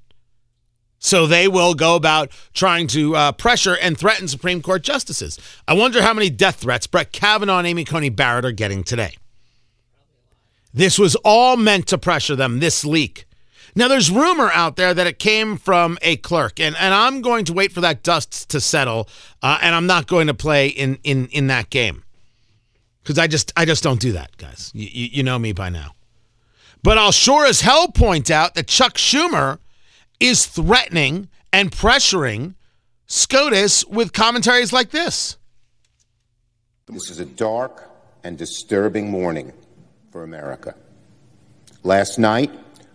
So 1.00 1.28
they 1.28 1.50
will 1.50 1.74
go 1.74 1.96
about 1.98 2.32
trying 2.54 2.88
to 2.88 3.16
uh, 3.16 3.32
pressure 3.34 3.76
and 3.82 3.98
threaten 3.98 4.28
Supreme 4.30 4.62
Court 4.62 4.84
justices. 4.84 5.38
I 5.68 5.74
wonder 5.74 6.02
how 6.02 6.14
many 6.14 6.30
death 6.30 6.58
threats 6.58 6.88
Brett 6.88 7.12
Kavanaugh 7.12 7.58
and 7.58 7.68
Amy 7.68 7.84
Coney 7.84 8.10
Barrett 8.10 8.46
are 8.46 8.54
getting 8.54 8.84
today. 8.84 9.16
This 10.74 10.98
was 10.98 11.16
all 11.18 11.56
meant 11.56 11.88
to 11.88 11.98
pressure 11.98 12.36
them, 12.36 12.60
this 12.60 12.84
leak. 12.84 13.26
Now, 13.76 13.88
there's 13.88 14.12
rumor 14.12 14.52
out 14.52 14.76
there 14.76 14.94
that 14.94 15.08
it 15.08 15.18
came 15.18 15.58
from 15.58 15.98
a 16.02 16.18
clerk, 16.18 16.60
and, 16.60 16.76
and 16.78 16.94
I'm 16.94 17.22
going 17.22 17.46
to 17.46 17.54
wait 17.54 17.72
for 17.72 17.82
that 17.82 18.04
dust 18.04 18.50
to 18.50 18.62
settle, 18.62 19.08
uh, 19.42 19.60
and 19.62 19.74
I'm 19.74 19.88
not 19.88 20.08
going 20.08 20.28
to 20.28 20.34
play 20.34 20.68
in, 20.68 21.00
in, 21.04 21.28
in 21.28 21.48
that 21.48 21.70
game 21.72 22.04
because 23.04 23.20
I 23.20 23.28
just 23.28 23.52
I 23.58 23.66
just 23.66 23.84
don't 23.84 24.00
do 24.00 24.14
that, 24.14 24.38
guys. 24.38 24.72
You, 24.74 24.88
you, 24.92 25.10
you 25.12 25.24
know 25.24 25.38
me 25.38 25.52
by 25.52 25.70
now. 25.70 25.96
But 26.82 26.98
I'll 26.98 27.12
sure 27.12 27.46
as 27.46 27.62
hell 27.62 27.90
point 27.90 28.32
out 28.32 28.56
that 28.56 28.68
Chuck 28.68 28.96
Schumer 28.96 29.60
is 30.20 30.46
threatening 30.46 31.30
and 31.52 31.72
pressuring 31.72 32.56
SCOTUS 33.08 33.86
with 33.86 34.14
commentaries 34.14 34.74
like 34.74 34.92
this. 34.92 35.38
This 36.88 37.10
is 37.10 37.20
a 37.20 37.26
dark 37.26 37.90
and 38.24 38.38
disturbing 38.38 39.10
morning 39.10 39.54
for 40.14 40.24
America. 40.24 40.76
Last 41.82 42.20
night, 42.20 42.52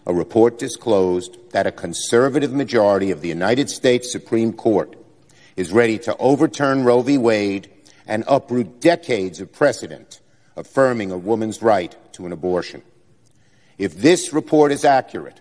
a 0.07 0.15
report 0.15 0.57
disclosed 0.57 1.37
that 1.51 1.67
a 1.67 1.73
conservative 1.73 2.53
majority 2.53 3.11
of 3.11 3.23
the 3.23 3.29
United 3.29 3.69
States 3.69 4.13
Supreme 4.13 4.53
Court 4.53 4.95
is 5.57 5.73
ready 5.73 5.99
to 5.99 6.17
overturn 6.19 6.85
Roe 6.85 7.03
v. 7.03 7.19
Wade 7.19 7.69
and 8.07 8.23
uproot 8.29 8.81
decades 8.81 9.41
of 9.41 9.53
precedent 9.53 10.21
affirming 10.55 11.11
a 11.11 11.19
woman's 11.19 11.61
right 11.61 11.97
to 12.13 12.25
an 12.25 12.31
abortion. 12.31 12.83
If 13.79 13.97
this 13.97 14.33
report 14.33 14.71
is 14.71 14.85
accurate, 14.85 15.41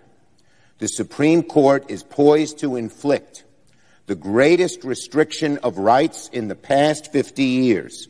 the 0.78 0.88
Supreme 0.88 1.44
Court 1.44 1.88
is 1.88 2.02
poised 2.02 2.58
to 2.58 2.74
inflict 2.74 3.44
the 4.06 4.16
greatest 4.16 4.82
restriction 4.82 5.58
of 5.58 5.78
rights 5.78 6.28
in 6.32 6.48
the 6.48 6.56
past 6.56 7.12
50 7.12 7.44
years, 7.44 8.08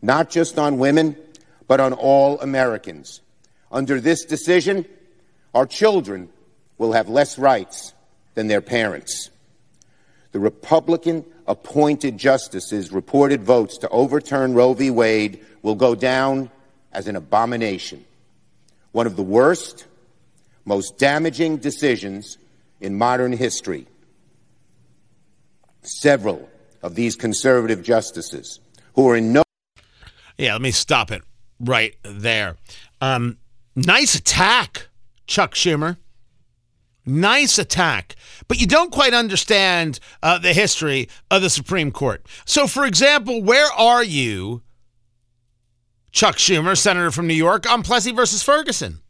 not 0.00 0.30
just 0.30 0.60
on 0.60 0.78
women, 0.78 1.16
but 1.66 1.80
on 1.80 1.92
all 1.92 2.40
Americans. 2.40 3.20
Under 3.70 4.00
this 4.00 4.24
decision, 4.24 4.84
our 5.54 5.66
children 5.66 6.28
will 6.78 6.92
have 6.92 7.08
less 7.08 7.38
rights 7.38 7.94
than 8.34 8.48
their 8.48 8.60
parents. 8.60 9.30
The 10.32 10.40
Republican 10.40 11.24
appointed 11.46 12.18
justices' 12.18 12.90
reported 12.90 13.42
votes 13.42 13.78
to 13.78 13.88
overturn 13.88 14.54
Roe 14.54 14.74
v. 14.74 14.90
Wade 14.90 15.44
will 15.62 15.74
go 15.74 15.94
down 15.94 16.50
as 16.92 17.06
an 17.08 17.16
abomination, 17.16 18.04
one 18.92 19.06
of 19.06 19.16
the 19.16 19.22
worst, 19.22 19.86
most 20.64 20.98
damaging 20.98 21.58
decisions 21.58 22.38
in 22.80 22.96
modern 22.96 23.32
history. 23.32 23.86
Several 25.82 26.48
of 26.82 26.94
these 26.94 27.16
conservative 27.16 27.82
justices, 27.82 28.60
who 28.94 29.08
are 29.08 29.16
in 29.16 29.32
no 29.32 29.44
yeah, 30.36 30.52
let 30.52 30.62
me 30.62 30.72
stop 30.72 31.12
it 31.12 31.22
right 31.60 31.96
there. 32.02 32.56
Um, 33.00 33.38
nice 33.74 34.14
attack, 34.14 34.88
Chuck 35.26 35.54
Schumer. 35.54 35.96
Nice 37.06 37.58
attack. 37.58 38.16
But 38.48 38.60
you 38.60 38.66
don't 38.66 38.90
quite 38.90 39.12
understand 39.12 40.00
uh, 40.22 40.38
the 40.38 40.54
history 40.54 41.08
of 41.30 41.42
the 41.42 41.50
Supreme 41.50 41.92
Court. 41.92 42.24
So, 42.46 42.66
for 42.66 42.86
example, 42.86 43.42
where 43.42 43.70
are 43.72 44.02
you, 44.02 44.62
Chuck 46.12 46.36
Schumer, 46.36 46.78
senator 46.78 47.10
from 47.10 47.26
New 47.26 47.34
York, 47.34 47.70
on 47.70 47.82
Plessy 47.82 48.12
versus 48.12 48.42
Ferguson? 48.42 49.00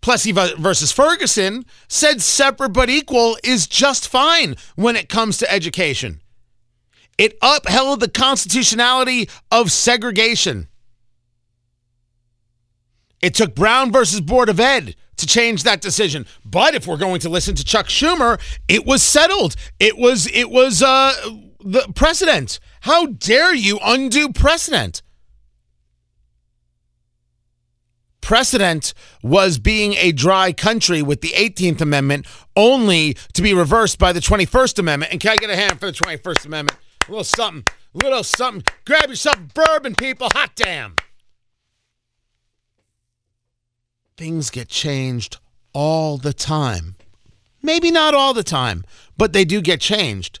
Plessy 0.00 0.32
versus 0.32 0.92
Ferguson 0.92 1.64
said 1.88 2.20
separate 2.20 2.74
but 2.74 2.90
equal 2.90 3.38
is 3.42 3.66
just 3.66 4.06
fine 4.06 4.54
when 4.76 4.96
it 4.96 5.08
comes 5.08 5.38
to 5.38 5.50
education. 5.50 6.20
It 7.16 7.38
upheld 7.40 8.00
the 8.00 8.10
constitutionality 8.10 9.30
of 9.50 9.72
segregation. 9.72 10.68
It 13.20 13.34
took 13.34 13.54
Brown 13.54 13.92
versus 13.92 14.20
Board 14.20 14.48
of 14.48 14.60
Ed 14.60 14.96
to 15.16 15.26
change 15.26 15.62
that 15.62 15.80
decision. 15.80 16.26
But 16.44 16.74
if 16.74 16.86
we're 16.86 16.96
going 16.96 17.20
to 17.20 17.28
listen 17.28 17.54
to 17.56 17.64
Chuck 17.64 17.86
Schumer, 17.86 18.40
it 18.68 18.84
was 18.84 19.02
settled. 19.02 19.56
It 19.78 19.96
was 19.96 20.26
it 20.32 20.50
was 20.50 20.82
uh 20.82 21.14
the 21.60 21.90
precedent. 21.94 22.60
How 22.80 23.06
dare 23.06 23.54
you 23.54 23.78
undo 23.82 24.32
precedent? 24.32 25.02
Precedent 28.20 28.94
was 29.22 29.58
being 29.58 29.94
a 29.94 30.10
dry 30.12 30.52
country 30.52 31.02
with 31.02 31.20
the 31.20 31.28
18th 31.28 31.82
Amendment, 31.82 32.26
only 32.56 33.14
to 33.34 33.42
be 33.42 33.52
reversed 33.52 33.98
by 33.98 34.14
the 34.14 34.20
21st 34.20 34.78
Amendment. 34.78 35.12
And 35.12 35.20
can 35.20 35.32
I 35.32 35.36
get 35.36 35.50
a 35.50 35.56
hand 35.56 35.78
for 35.78 35.86
the 35.86 35.92
21st 35.92 36.46
Amendment? 36.46 36.78
A 37.06 37.10
little 37.10 37.24
something, 37.24 37.64
a 37.94 37.98
little 37.98 38.24
something. 38.24 38.64
Grab 38.86 39.10
yourself 39.10 39.36
bourbon, 39.52 39.94
people. 39.94 40.28
Hot 40.32 40.52
damn. 40.54 40.96
Things 44.16 44.50
get 44.50 44.68
changed 44.68 45.38
all 45.72 46.18
the 46.18 46.32
time. 46.32 46.94
Maybe 47.62 47.90
not 47.90 48.14
all 48.14 48.32
the 48.32 48.44
time, 48.44 48.84
but 49.16 49.32
they 49.32 49.44
do 49.44 49.60
get 49.60 49.80
changed. 49.80 50.38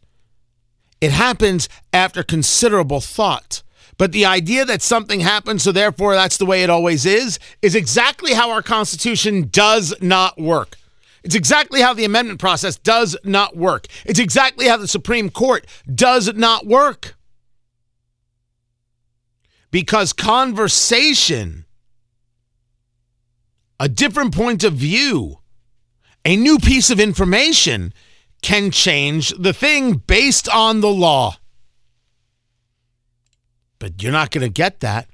It 1.00 1.10
happens 1.10 1.68
after 1.92 2.22
considerable 2.22 3.00
thought. 3.00 3.64
But 3.98 4.12
the 4.12 4.26
idea 4.26 4.64
that 4.64 4.80
something 4.80 5.20
happens, 5.20 5.64
so 5.64 5.72
therefore 5.72 6.14
that's 6.14 6.36
the 6.36 6.46
way 6.46 6.62
it 6.62 6.70
always 6.70 7.04
is, 7.04 7.40
is 7.62 7.74
exactly 7.74 8.32
how 8.32 8.50
our 8.50 8.62
Constitution 8.62 9.48
does 9.50 9.92
not 10.00 10.40
work. 10.40 10.76
It's 11.24 11.34
exactly 11.34 11.80
how 11.80 11.94
the 11.94 12.04
amendment 12.04 12.38
process 12.38 12.76
does 12.76 13.16
not 13.24 13.56
work. 13.56 13.86
It's 14.04 14.20
exactly 14.20 14.68
how 14.68 14.76
the 14.76 14.86
Supreme 14.86 15.30
Court 15.30 15.66
does 15.92 16.32
not 16.34 16.64
work. 16.64 17.16
Because 19.72 20.12
conversation, 20.12 21.64
a 23.78 23.88
different 23.88 24.34
point 24.34 24.64
of 24.64 24.74
view, 24.74 25.38
a 26.24 26.36
new 26.36 26.58
piece 26.58 26.90
of 26.90 27.00
information 27.00 27.92
can 28.42 28.70
change 28.70 29.30
the 29.38 29.52
thing 29.52 29.94
based 29.94 30.48
on 30.48 30.80
the 30.80 30.90
law. 30.90 31.36
But 33.78 34.02
you're 34.02 34.12
not 34.12 34.30
going 34.30 34.46
to 34.46 34.52
get 34.52 34.80
that 34.80 35.08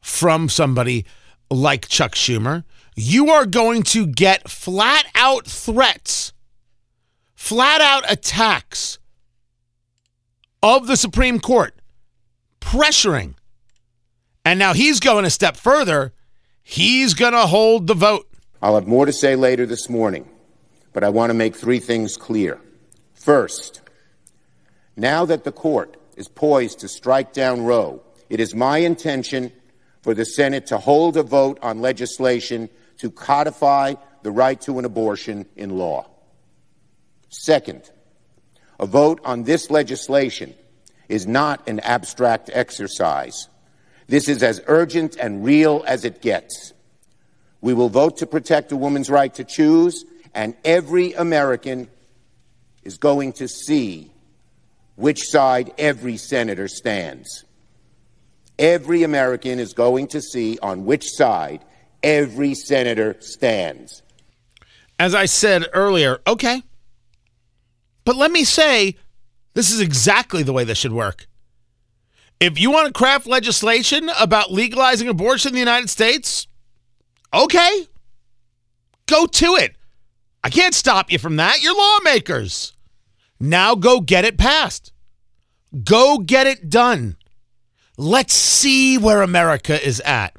from 0.00 0.48
somebody 0.48 1.04
like 1.50 1.88
Chuck 1.88 2.14
Schumer. 2.14 2.64
You 2.96 3.30
are 3.30 3.46
going 3.46 3.82
to 3.84 4.06
get 4.06 4.50
flat 4.50 5.06
out 5.14 5.46
threats, 5.46 6.32
flat 7.34 7.80
out 7.80 8.10
attacks 8.10 8.98
of 10.62 10.86
the 10.86 10.96
Supreme 10.96 11.38
Court, 11.38 11.74
pressuring. 12.60 13.34
And 14.44 14.58
now 14.58 14.72
he's 14.72 15.00
going 15.00 15.24
a 15.24 15.30
step 15.30 15.56
further. 15.56 16.12
He's 16.70 17.14
going 17.14 17.32
to 17.32 17.46
hold 17.46 17.86
the 17.86 17.94
vote. 17.94 18.28
I'll 18.60 18.74
have 18.74 18.86
more 18.86 19.06
to 19.06 19.12
say 19.12 19.36
later 19.36 19.64
this 19.64 19.88
morning, 19.88 20.28
but 20.92 21.02
I 21.02 21.08
want 21.08 21.30
to 21.30 21.34
make 21.34 21.56
three 21.56 21.80
things 21.80 22.18
clear. 22.18 22.60
First, 23.14 23.80
now 24.94 25.24
that 25.24 25.44
the 25.44 25.50
court 25.50 25.96
is 26.18 26.28
poised 26.28 26.80
to 26.80 26.88
strike 26.88 27.32
down 27.32 27.64
Roe, 27.64 28.02
it 28.28 28.38
is 28.38 28.54
my 28.54 28.78
intention 28.78 29.50
for 30.02 30.12
the 30.12 30.26
Senate 30.26 30.66
to 30.66 30.76
hold 30.76 31.16
a 31.16 31.22
vote 31.22 31.58
on 31.62 31.80
legislation 31.80 32.68
to 32.98 33.10
codify 33.10 33.94
the 34.22 34.30
right 34.30 34.60
to 34.60 34.78
an 34.78 34.84
abortion 34.84 35.46
in 35.56 35.70
law. 35.70 36.06
Second, 37.30 37.90
a 38.78 38.84
vote 38.84 39.22
on 39.24 39.44
this 39.44 39.70
legislation 39.70 40.52
is 41.08 41.26
not 41.26 41.66
an 41.66 41.80
abstract 41.80 42.50
exercise. 42.52 43.48
This 44.08 44.28
is 44.28 44.42
as 44.42 44.60
urgent 44.66 45.16
and 45.16 45.44
real 45.44 45.84
as 45.86 46.04
it 46.04 46.22
gets. 46.22 46.72
We 47.60 47.74
will 47.74 47.90
vote 47.90 48.16
to 48.18 48.26
protect 48.26 48.72
a 48.72 48.76
woman's 48.76 49.10
right 49.10 49.32
to 49.34 49.44
choose, 49.44 50.04
and 50.34 50.56
every 50.64 51.12
American 51.12 51.88
is 52.84 52.96
going 52.96 53.34
to 53.34 53.48
see 53.48 54.10
which 54.96 55.28
side 55.28 55.72
every 55.78 56.16
senator 56.16 56.68
stands. 56.68 57.44
Every 58.58 59.02
American 59.02 59.58
is 59.60 59.74
going 59.74 60.08
to 60.08 60.22
see 60.22 60.58
on 60.60 60.84
which 60.84 61.04
side 61.10 61.64
every 62.02 62.54
senator 62.54 63.16
stands. 63.20 64.02
As 64.98 65.14
I 65.14 65.26
said 65.26 65.66
earlier, 65.74 66.20
okay. 66.26 66.62
But 68.04 68.16
let 68.16 68.32
me 68.32 68.42
say, 68.44 68.96
this 69.54 69.70
is 69.70 69.80
exactly 69.80 70.42
the 70.42 70.52
way 70.52 70.64
this 70.64 70.78
should 70.78 70.92
work. 70.92 71.28
If 72.40 72.58
you 72.60 72.70
want 72.70 72.86
to 72.86 72.92
craft 72.92 73.26
legislation 73.26 74.10
about 74.18 74.52
legalizing 74.52 75.08
abortion 75.08 75.50
in 75.50 75.54
the 75.54 75.58
United 75.58 75.90
States, 75.90 76.46
okay, 77.34 77.88
go 79.06 79.26
to 79.26 79.56
it. 79.56 79.74
I 80.44 80.50
can't 80.50 80.74
stop 80.74 81.10
you 81.10 81.18
from 81.18 81.36
that. 81.36 81.62
You're 81.62 81.76
lawmakers. 81.76 82.74
Now 83.40 83.74
go 83.74 84.00
get 84.00 84.24
it 84.24 84.38
passed. 84.38 84.92
Go 85.84 86.18
get 86.18 86.46
it 86.46 86.70
done. 86.70 87.16
Let's 87.96 88.34
see 88.34 88.96
where 88.96 89.22
America 89.22 89.84
is 89.84 90.00
at. 90.00 90.36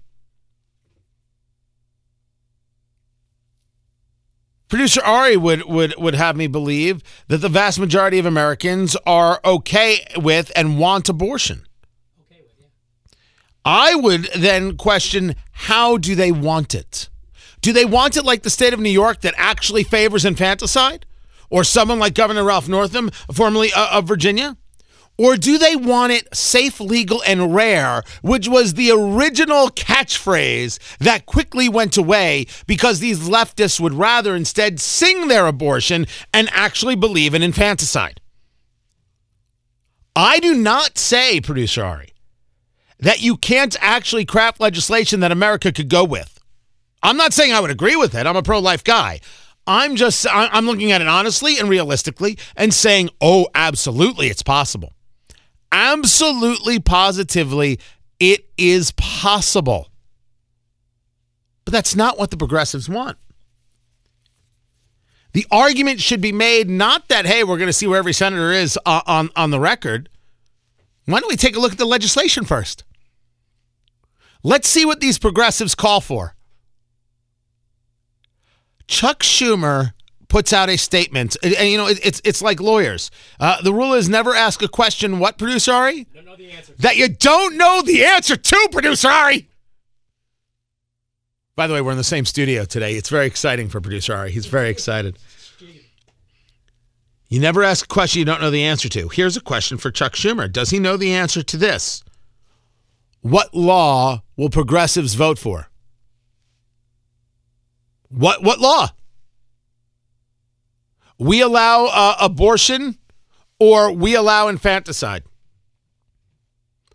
Producer 4.70 5.02
Ari 5.04 5.36
would, 5.36 5.66
would, 5.66 5.96
would 5.98 6.16
have 6.16 6.38
me 6.38 6.48
believe 6.48 7.04
that 7.28 7.40
the 7.40 7.50
vast 7.50 7.80
majority 7.80 8.20
of 8.20 8.26
Americans 8.26 8.96
are 9.06 9.42
okay 9.44 10.08
with 10.16 10.52
and 10.56 10.80
want 10.80 11.10
abortion. 11.10 11.66
I 13.72 13.94
would 13.94 14.24
then 14.36 14.78
question 14.78 15.36
how 15.52 15.98
do 15.98 16.16
they 16.16 16.32
want 16.32 16.74
it? 16.74 17.10
Do 17.62 17.72
they 17.74 17.86
want 17.86 18.18
it 18.18 18.26
like 18.26 18.44
the 18.44 18.50
state 18.50 18.74
of 18.74 18.80
New 18.80 18.90
York 18.90 19.22
that 19.22 19.34
actually 19.38 19.84
favors 19.84 20.26
infanticide? 20.26 21.06
or 21.50 21.64
someone 21.64 22.00
like 22.00 22.14
Governor 22.14 22.44
Ralph 22.44 22.68
Northam, 22.68 23.10
formerly 23.32 23.72
uh, 23.74 23.98
of 23.98 24.08
Virginia? 24.08 24.58
Or 25.18 25.36
do 25.36 25.58
they 25.58 25.76
want 25.76 26.14
it 26.14 26.34
safe, 26.34 26.80
legal, 26.80 27.22
and 27.28 27.54
rare, 27.54 28.04
which 28.22 28.48
was 28.48 28.76
the 28.76 28.92
original 28.92 29.68
catchphrase 29.68 30.80
that 31.00 31.26
quickly 31.26 31.68
went 31.68 31.98
away 31.98 32.46
because 32.68 33.00
these 33.00 33.28
leftists 33.28 33.82
would 33.82 33.94
rather 33.94 34.34
instead 34.34 34.80
sing 34.80 35.28
their 35.28 35.46
abortion 35.46 36.08
and 36.34 36.50
actually 36.54 36.96
believe 36.96 37.34
in 37.34 37.44
infanticide? 37.44 38.22
I 40.16 40.40
do 40.40 40.54
not 40.54 40.98
say, 40.98 41.42
producer 41.42 41.84
Ari, 41.84 42.14
that 43.00 43.22
you 43.22 43.38
can't 43.38 43.76
actually 43.82 44.26
craft 44.26 44.60
legislation 44.60 45.22
that 45.22 45.32
America 45.32 45.72
could 45.72 45.90
go 45.90 46.04
with. 46.04 46.40
I'm 47.02 47.18
not 47.18 47.34
saying 47.34 47.54
I 47.54 47.60
would 47.60 47.72
agree 47.72 47.96
with 47.96 48.14
it. 48.16 48.26
I'm 48.26 48.36
a 48.36 48.44
pro 48.44 48.60
life 48.60 48.84
guy. 48.84 49.22
I'm 49.66 49.96
just 49.96 50.26
I'm 50.30 50.66
looking 50.66 50.92
at 50.92 51.02
it 51.02 51.08
honestly 51.08 51.60
and 51.60 51.70
realistically 51.70 52.38
and 52.56 52.74
saying, 52.74 53.10
"Oh, 53.22 53.48
absolutely 53.54 54.28
it's 54.28 54.44
possible." 54.44 54.94
Absolutely 55.72 56.80
positively 56.80 57.80
it 58.20 58.50
is 58.58 58.92
possible. 58.94 59.90
But 61.66 61.74
that's 61.74 61.96
not 61.96 62.18
what 62.18 62.32
the 62.32 62.38
progressives 62.38 62.90
want. 62.90 63.18
The 65.34 65.46
argument 65.52 66.02
should 66.02 66.22
be 66.22 66.32
made 66.32 66.68
not 66.68 67.08
that 67.10 67.28
hey, 67.28 67.44
we're 67.44 67.58
going 67.58 67.68
to 67.68 67.74
see 67.74 67.86
where 67.86 68.00
every 68.00 68.14
senator 68.14 68.52
is 68.52 68.78
uh, 68.86 69.02
on 69.06 69.30
on 69.36 69.52
the 69.52 69.60
record. 69.60 70.10
Why 71.06 71.20
don't 71.20 71.30
we 71.30 71.38
take 71.38 71.56
a 71.56 71.60
look 71.60 71.72
at 71.72 71.78
the 71.78 71.86
legislation 71.86 72.44
first? 72.44 72.84
Let's 74.44 74.68
see 74.68 74.86
what 74.86 75.00
these 75.00 75.20
progressives 75.20 75.76
call 75.76 76.02
for. 76.02 76.36
Chuck 78.88 79.22
Schumer 79.22 79.94
puts 80.30 80.54
out 80.54 80.70
a 80.70 80.78
statement, 80.78 81.36
and, 81.44 81.54
and 81.56 81.70
you 81.70 81.78
know 81.78 81.88
it, 81.88 82.00
it's 82.04 82.22
it's 82.24 82.42
like 82.42 82.60
lawyers. 82.60 83.12
Uh, 83.40 83.62
the 83.62 83.74
rule 83.74 83.94
is 83.94 84.08
never 84.08 84.34
ask 84.34 84.62
a 84.62 84.68
question. 84.68 85.20
What, 85.20 85.38
producer 85.38 85.72
Ari? 85.72 86.06
Don't 86.14 86.26
know 86.26 86.36
the 86.36 86.52
answer. 86.52 86.74
That 86.80 86.98
you 86.98 87.10
don't 87.10 87.58
know 87.58 87.82
the 87.82 88.06
answer 88.06 88.36
to, 88.36 88.70
producer 88.72 89.10
Ari. 89.10 89.48
By 91.56 91.68
the 91.68 91.74
way, 91.74 91.82
we're 91.82 91.92
in 91.92 91.98
the 91.98 92.04
same 92.04 92.26
studio 92.26 92.64
today. 92.64 92.96
It's 92.96 93.10
very 93.10 93.28
exciting 93.28 93.68
for 93.68 93.82
producer 93.82 94.16
Ari. 94.16 94.32
He's 94.32 94.46
very 94.46 94.70
excited. 94.70 95.18
You 97.28 97.40
never 97.40 97.62
ask 97.62 97.86
a 97.86 97.88
question 97.88 98.20
you 98.20 98.26
don't 98.26 98.42
know 98.42 98.50
the 98.50 98.64
answer 98.64 98.90
to. 98.90 99.08
Here's 99.10 99.38
a 99.38 99.42
question 99.42 99.78
for 99.78 99.92
Chuck 99.92 100.14
Schumer. 100.14 100.52
Does 100.52 100.72
he 100.72 100.80
know 100.80 100.98
the 100.98 101.14
answer 101.14 101.44
to 101.44 101.58
this? 101.58 102.04
What 103.22 103.54
law 103.54 104.24
will 104.38 104.50
progressives 104.50 105.14
vote 105.16 105.38
for? 105.38 105.70
What 108.10 108.44
what 108.44 108.60
law? 108.60 108.90
We 111.18 111.42
allow 111.42 111.86
uh, 111.86 112.16
abortion 112.22 112.98
or 113.60 113.92
we 113.92 114.16
allow 114.16 114.48
infanticide? 114.48 115.24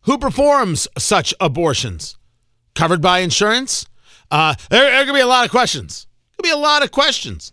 Who 0.02 0.18
performs 0.18 0.88
such 0.98 1.34
abortions? 1.40 2.16
Covered 2.74 3.00
by 3.00 3.20
insurance? 3.20 3.86
Uh, 4.30 4.54
there, 4.70 4.90
there 4.90 5.06
to 5.06 5.12
be 5.12 5.20
a 5.20 5.26
lot 5.26 5.44
of 5.44 5.50
questions. 5.50 6.06
There'll 6.36 6.54
be 6.54 6.58
a 6.58 6.62
lot 6.62 6.82
of 6.82 6.90
questions. 6.90 7.52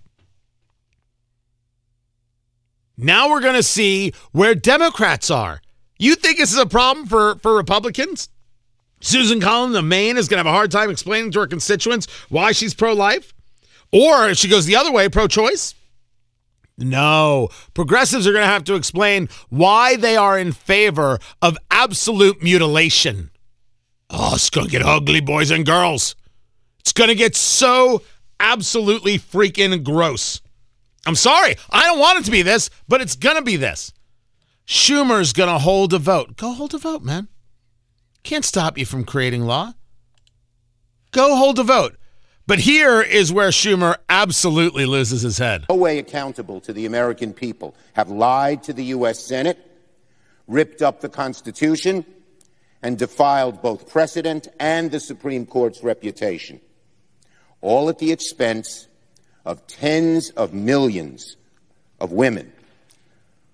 Now 2.97 3.29
we're 3.29 3.41
going 3.41 3.55
to 3.55 3.63
see 3.63 4.13
where 4.31 4.55
Democrats 4.55 5.29
are. 5.29 5.61
You 5.97 6.15
think 6.15 6.37
this 6.37 6.51
is 6.51 6.57
a 6.57 6.65
problem 6.65 7.07
for, 7.07 7.35
for 7.35 7.55
Republicans? 7.55 8.29
Susan 9.01 9.41
Collins 9.41 9.75
of 9.75 9.83
Maine 9.83 10.17
is 10.17 10.27
going 10.27 10.37
to 10.37 10.47
have 10.47 10.53
a 10.53 10.55
hard 10.55 10.71
time 10.71 10.89
explaining 10.89 11.31
to 11.31 11.39
her 11.39 11.47
constituents 11.47 12.07
why 12.29 12.51
she's 12.51 12.73
pro 12.73 12.93
life? 12.93 13.33
Or 13.91 14.29
if 14.29 14.37
she 14.37 14.47
goes 14.47 14.65
the 14.65 14.75
other 14.75 14.91
way, 14.91 15.09
pro 15.09 15.27
choice? 15.27 15.75
No. 16.77 17.49
Progressives 17.73 18.25
are 18.25 18.31
going 18.31 18.43
to 18.43 18.51
have 18.51 18.63
to 18.65 18.75
explain 18.75 19.27
why 19.49 19.95
they 19.95 20.15
are 20.15 20.37
in 20.39 20.51
favor 20.51 21.19
of 21.41 21.57
absolute 21.69 22.41
mutilation. 22.41 23.31
Oh, 24.09 24.35
it's 24.35 24.49
going 24.49 24.67
to 24.67 24.71
get 24.71 24.83
ugly, 24.83 25.19
boys 25.19 25.51
and 25.51 25.65
girls. 25.65 26.15
It's 26.79 26.93
going 26.93 27.09
to 27.09 27.15
get 27.15 27.35
so 27.35 28.03
absolutely 28.39 29.17
freaking 29.19 29.83
gross. 29.83 30.41
I'm 31.05 31.15
sorry. 31.15 31.55
I 31.69 31.85
don't 31.85 31.99
want 31.99 32.19
it 32.19 32.25
to 32.25 32.31
be 32.31 32.41
this, 32.41 32.69
but 32.87 33.01
it's 33.01 33.15
going 33.15 33.35
to 33.35 33.41
be 33.41 33.55
this. 33.55 33.93
Schumer's 34.67 35.33
going 35.33 35.49
to 35.49 35.59
hold 35.59 35.93
a 35.93 35.99
vote. 35.99 36.37
Go 36.37 36.53
hold 36.53 36.73
a 36.73 36.77
vote, 36.77 37.03
man. 37.03 37.27
Can't 38.23 38.45
stop 38.45 38.77
you 38.77 38.85
from 38.85 39.03
creating 39.03 39.43
law. 39.43 39.73
Go 41.11 41.35
hold 41.35 41.59
a 41.59 41.63
vote. 41.63 41.97
But 42.47 42.59
here 42.59 43.01
is 43.01 43.31
where 43.31 43.49
Schumer 43.49 43.95
absolutely 44.09 44.85
loses 44.85 45.21
his 45.21 45.37
head. 45.37 45.65
No 45.69 45.75
way 45.75 45.99
accountable 45.99 46.59
to 46.61 46.73
the 46.73 46.85
American 46.85 47.33
people, 47.33 47.75
have 47.93 48.09
lied 48.09 48.63
to 48.63 48.73
the 48.73 48.85
U.S. 48.85 49.25
Senate, 49.25 49.57
ripped 50.47 50.81
up 50.81 51.01
the 51.01 51.09
Constitution, 51.09 52.03
and 52.81 52.97
defiled 52.97 53.61
both 53.61 53.89
precedent 53.89 54.47
and 54.59 54.91
the 54.91 54.99
Supreme 54.99 55.45
Court's 55.45 55.83
reputation, 55.83 56.59
all 57.61 57.89
at 57.89 57.99
the 57.99 58.11
expense 58.11 58.87
of 59.45 59.65
tens 59.67 60.31
of 60.31 60.53
millions 60.53 61.37
of 61.99 62.11
women 62.11 62.51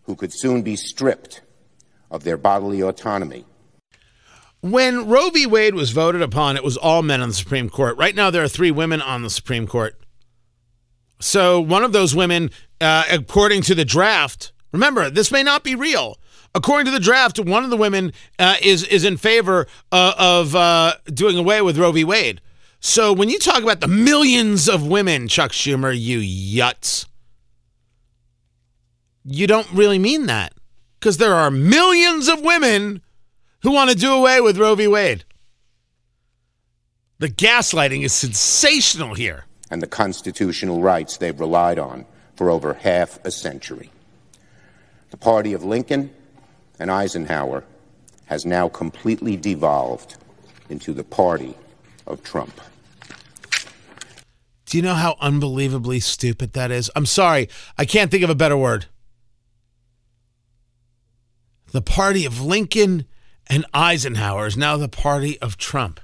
who 0.04 0.16
could 0.16 0.34
soon 0.34 0.62
be 0.62 0.76
stripped 0.76 1.42
of 2.10 2.24
their 2.24 2.38
bodily 2.38 2.82
autonomy. 2.82 3.46
When 4.62 5.08
Roe 5.08 5.30
v. 5.30 5.46
Wade 5.46 5.76
was 5.76 5.91
voted 5.91 6.22
upon, 6.22 6.56
it 6.56 6.63
was 6.63 6.78
all 6.78 7.04
men 7.04 7.22
on 7.22 7.30
the 7.30 7.36
Supreme 7.36 7.70
Court. 7.70 7.96
Right 7.98 8.15
now, 8.15 8.32
there 8.32 8.43
are 8.43 8.48
three 8.48 8.72
women 8.72 9.02
on 9.02 9.22
the 9.22 9.30
Supreme 9.30 9.67
Court. 9.67 9.96
So, 11.20 11.60
one 11.60 11.84
of 11.84 11.91
those 11.91 12.15
women, 12.15 12.50
uh, 12.82 13.04
according 13.12 13.62
to 13.63 13.76
the 13.76 13.86
draft, 13.86 14.52
remember, 14.72 15.10
this 15.10 15.32
may 15.32 15.43
not 15.43 15.63
be 15.63 15.76
real. 15.76 16.17
According 16.56 16.86
to 16.86 16.91
the 16.91 17.00
draft, 17.00 17.39
one 17.39 17.63
of 17.63 17.70
the 17.70 17.78
women 17.78 18.13
uh, 18.39 18.56
is 18.62 18.84
is 18.84 19.04
in 19.04 19.17
favor 19.17 19.67
uh, 19.91 20.13
of 20.17 20.56
uh, 20.56 20.93
doing 21.06 21.38
away 21.38 21.62
with 21.62 21.78
Roe 21.78 21.91
v. 21.91 22.04
Wade. 22.04 22.41
So, 22.80 23.13
when 23.13 23.30
you 23.30 23.39
talk 23.39 23.62
about 23.63 23.80
the 23.80 23.88
millions 23.88 24.67
of 24.67 24.86
women, 24.86 25.28
Chuck 25.28 25.52
Schumer, 25.52 25.96
you 25.98 26.20
yuts, 26.20 27.06
you 29.24 29.46
don't 29.46 29.72
really 29.72 30.00
mean 30.00 30.28
that 30.28 30.54
because 31.00 31.17
there 31.17 31.34
are 31.34 31.52
millions 31.52 32.28
of 32.28 32.41
women 32.41 33.02
who 33.68 33.74
want 33.74 33.90
to 33.90 33.98
do 33.98 34.14
away 34.14 34.40
with 34.40 34.58
Roe 34.58 34.76
v. 34.76 34.88
Wade. 34.88 35.26
The 37.20 37.28
gaslighting 37.28 38.02
is 38.02 38.14
sensational 38.14 39.14
here. 39.14 39.44
And 39.70 39.82
the 39.82 39.88
constitutional 39.88 40.82
rights 40.82 41.18
they've 41.18 41.38
relied 41.38 41.78
on 41.78 42.06
for 42.38 42.50
over 42.50 42.76
half 42.76 43.20
a 43.26 43.30
century. 43.30 43.92
The 45.10 45.18
party 45.18 45.52
of 45.52 45.66
Lincoln 45.66 46.12
and 46.80 46.90
Eisenhower 46.90 47.66
has 48.28 48.46
now 48.46 48.70
completely 48.70 49.36
devolved 49.36 50.16
into 50.70 50.94
the 50.94 51.04
party 51.04 51.54
of 52.06 52.24
Trump. 52.24 52.62
Do 54.66 54.78
you 54.78 54.82
know 54.82 54.94
how 54.94 55.18
unbelievably 55.20 56.00
stupid 56.00 56.54
that 56.54 56.72
is? 56.72 56.90
I'm 56.96 57.06
sorry, 57.06 57.50
I 57.78 57.84
can't 57.84 58.12
think 58.12 58.24
of 58.24 58.30
a 58.30 58.36
better 58.36 58.56
word. 58.56 58.86
The 61.74 61.82
party 61.82 62.24
of 62.24 62.40
Lincoln 62.40 63.06
and 63.50 63.66
Eisenhower 63.74 64.48
is 64.48 64.58
now 64.58 64.78
the 64.78 64.90
party 64.90 65.40
of 65.40 65.58
Trump. 65.58 66.00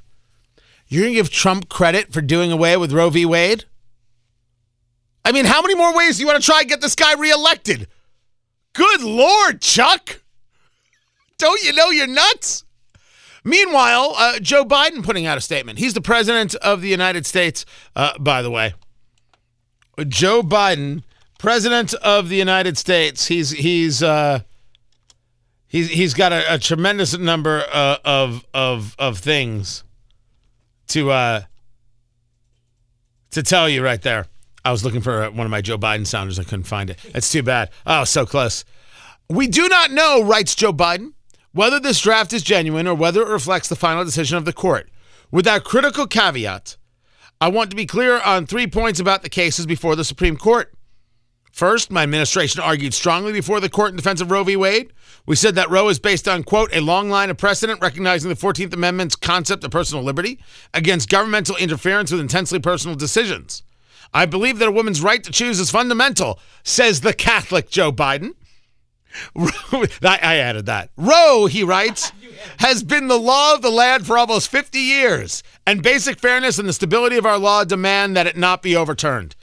You're 0.88 1.04
going 1.04 1.14
to 1.14 1.20
give 1.20 1.30
Trump 1.30 1.70
credit 1.70 2.14
for 2.14 2.22
doing 2.22 2.52
away 2.52 2.78
with 2.78 2.92
Roe 2.92 3.10
v. 3.10 3.26
Wade? 3.26 3.66
I 5.26 5.32
mean, 5.32 5.46
how 5.46 5.62
many 5.62 5.76
more 5.76 5.96
ways 5.96 6.18
do 6.18 6.22
you 6.22 6.28
want 6.28 6.42
to 6.42 6.46
try 6.46 6.62
and 6.62 6.70
get 6.70 6.82
this 6.82 6.96
guy 6.96 7.14
reelected? 7.14 7.88
Good 8.74 9.02
Lord, 9.02 9.62
Chuck. 9.62 10.22
Don't 11.38 11.64
you 11.64 11.74
know 11.74 11.90
you're 11.90 12.08
nuts? 12.08 12.64
Meanwhile, 13.44 14.16
uh, 14.18 14.40
Joe 14.40 14.64
Biden 14.64 15.04
putting 15.04 15.26
out 15.26 15.38
a 15.38 15.42
statement. 15.42 15.80
He's 15.80 15.94
the 15.94 16.02
president 16.02 16.56
of 16.56 16.82
the 16.82 16.88
United 16.88 17.26
States, 17.26 17.66
uh, 17.96 18.18
by 18.18 18.42
the 18.42 18.50
way. 18.50 18.74
Joe 20.08 20.42
Biden, 20.42 21.04
president 21.40 21.94
of 21.96 22.30
the 22.30 22.38
United 22.38 22.78
States. 22.78 23.28
He's 23.28 23.52
he's 23.52 24.02
uh, 24.02 24.42
he's 25.74 25.90
he's 25.90 26.14
got 26.14 26.32
a, 26.32 26.54
a 26.54 26.58
tremendous 26.58 27.18
number 27.18 27.66
uh, 27.74 27.98
of 28.06 28.46
of 28.54 28.96
of 28.98 29.18
things 29.18 29.84
to 30.88 31.12
uh, 31.12 31.42
to 33.32 33.44
tell 33.44 33.68
you 33.68 33.84
right 33.84 34.02
there. 34.02 34.28
I 34.64 34.72
was 34.72 34.86
looking 34.86 35.02
for 35.02 35.30
one 35.32 35.46
of 35.46 35.52
my 35.52 35.60
Joe 35.60 35.78
Biden 35.78 36.08
sounders. 36.08 36.40
I 36.40 36.44
couldn't 36.44 36.64
find 36.64 36.90
it. 36.90 36.98
That's 37.12 37.30
too 37.30 37.44
bad. 37.44 37.70
Oh, 37.86 38.06
so 38.06 38.26
close. 38.26 38.64
We 39.30 39.48
do 39.48 39.68
not 39.68 39.92
know, 39.92 40.24
writes 40.24 40.56
Joe 40.56 40.72
Biden, 40.72 41.14
whether 41.52 41.82
this 41.82 42.00
draft 42.00 42.32
is 42.32 42.44
genuine 42.44 42.88
or 42.88 42.96
whether 42.96 43.22
it 43.22 43.28
reflects 43.28 43.68
the 43.68 43.76
final 43.76 44.06
decision 44.06 44.38
of 44.38 44.46
the 44.46 44.54
court. 44.54 44.90
With 45.32 45.44
that 45.46 45.66
critical 45.66 46.08
caveat, 46.08 46.78
I 47.42 47.50
want 47.50 47.72
to 47.72 47.76
be 47.76 47.86
clear 47.86 48.22
on 48.22 48.46
three 48.46 48.68
points 48.68 49.02
about 49.02 49.22
the 49.22 49.30
cases 49.30 49.66
before 49.66 49.98
the 49.98 50.06
Supreme 50.06 50.38
Court. 50.38 50.74
First, 51.54 51.92
my 51.92 52.02
administration 52.02 52.64
argued 52.64 52.96
strongly 52.96 53.32
before 53.32 53.60
the 53.60 53.70
court 53.70 53.92
in 53.92 53.96
defense 53.96 54.22
of 54.22 54.32
Roe 54.32 54.44
v. 54.44 54.56
Wade. 54.56 54.92
We 55.28 55.36
said 55.36 55.54
that 55.54 55.70
Roe 55.70 55.88
is 55.88 56.00
based 56.00 56.28
on, 56.28 56.44
quote, 56.44 56.74
a 56.74 56.82
long 56.82 57.12
line 57.12 57.30
of 57.30 57.38
precedent 57.38 57.80
recognizing 57.80 58.30
the 58.30 58.36
14th 58.36 58.74
Amendment's 58.74 59.16
concept 59.16 59.64
of 59.64 59.70
personal 59.70 60.04
liberty 60.04 60.40
against 60.74 61.10
governmental 61.10 61.56
interference 61.58 62.12
with 62.12 62.22
intensely 62.22 62.58
personal 62.58 62.96
decisions. 62.96 63.62
I 64.16 64.26
believe 64.26 64.58
that 64.60 64.68
a 64.68 64.72
woman's 64.72 65.04
right 65.04 65.24
to 65.24 65.32
choose 65.32 65.60
is 65.60 65.70
fundamental, 65.70 66.40
says 66.64 67.02
the 67.02 67.14
Catholic 67.14 67.70
Joe 67.70 67.92
Biden. 67.92 68.32
I 69.36 70.38
added 70.38 70.66
that. 70.66 70.90
Roe, 70.98 71.46
he 71.46 71.64
writes, 71.64 72.12
has 72.58 72.84
been 72.84 73.08
the 73.08 73.20
law 73.20 73.54
of 73.54 73.62
the 73.62 73.70
land 73.70 74.08
for 74.08 74.18
almost 74.18 74.50
50 74.50 74.80
years, 74.80 75.44
and 75.68 75.84
basic 75.84 76.18
fairness 76.18 76.58
and 76.58 76.68
the 76.68 76.74
stability 76.74 77.16
of 77.16 77.28
our 77.28 77.38
law 77.38 77.64
demand 77.64 78.18
that 78.18 78.26
it 78.26 78.38
not 78.38 78.64
be 78.64 78.76
overturned. 78.76 79.36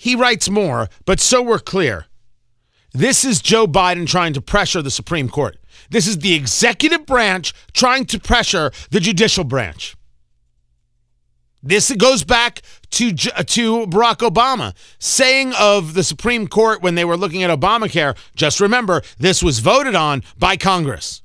He 0.00 0.14
writes 0.14 0.48
more, 0.48 0.88
but 1.06 1.18
so 1.18 1.42
we're 1.42 1.58
clear. 1.58 2.06
This 2.92 3.24
is 3.24 3.42
Joe 3.42 3.66
Biden 3.66 4.06
trying 4.06 4.32
to 4.34 4.40
pressure 4.40 4.80
the 4.80 4.92
Supreme 4.92 5.28
Court. 5.28 5.58
This 5.90 6.06
is 6.06 6.18
the 6.18 6.34
executive 6.34 7.04
branch 7.04 7.52
trying 7.72 8.04
to 8.06 8.20
pressure 8.20 8.70
the 8.92 9.00
judicial 9.00 9.42
branch. 9.42 9.96
This 11.64 11.92
goes 11.96 12.22
back 12.22 12.62
to 12.90 13.08
uh, 13.34 13.42
to 13.42 13.86
Barack 13.88 14.18
Obama 14.18 14.72
saying 15.00 15.52
of 15.58 15.94
the 15.94 16.04
Supreme 16.04 16.46
Court 16.46 16.80
when 16.80 16.94
they 16.94 17.04
were 17.04 17.16
looking 17.16 17.42
at 17.42 17.50
Obamacare. 17.50 18.16
Just 18.36 18.60
remember, 18.60 19.02
this 19.18 19.42
was 19.42 19.58
voted 19.58 19.96
on 19.96 20.22
by 20.38 20.56
Congress, 20.56 21.22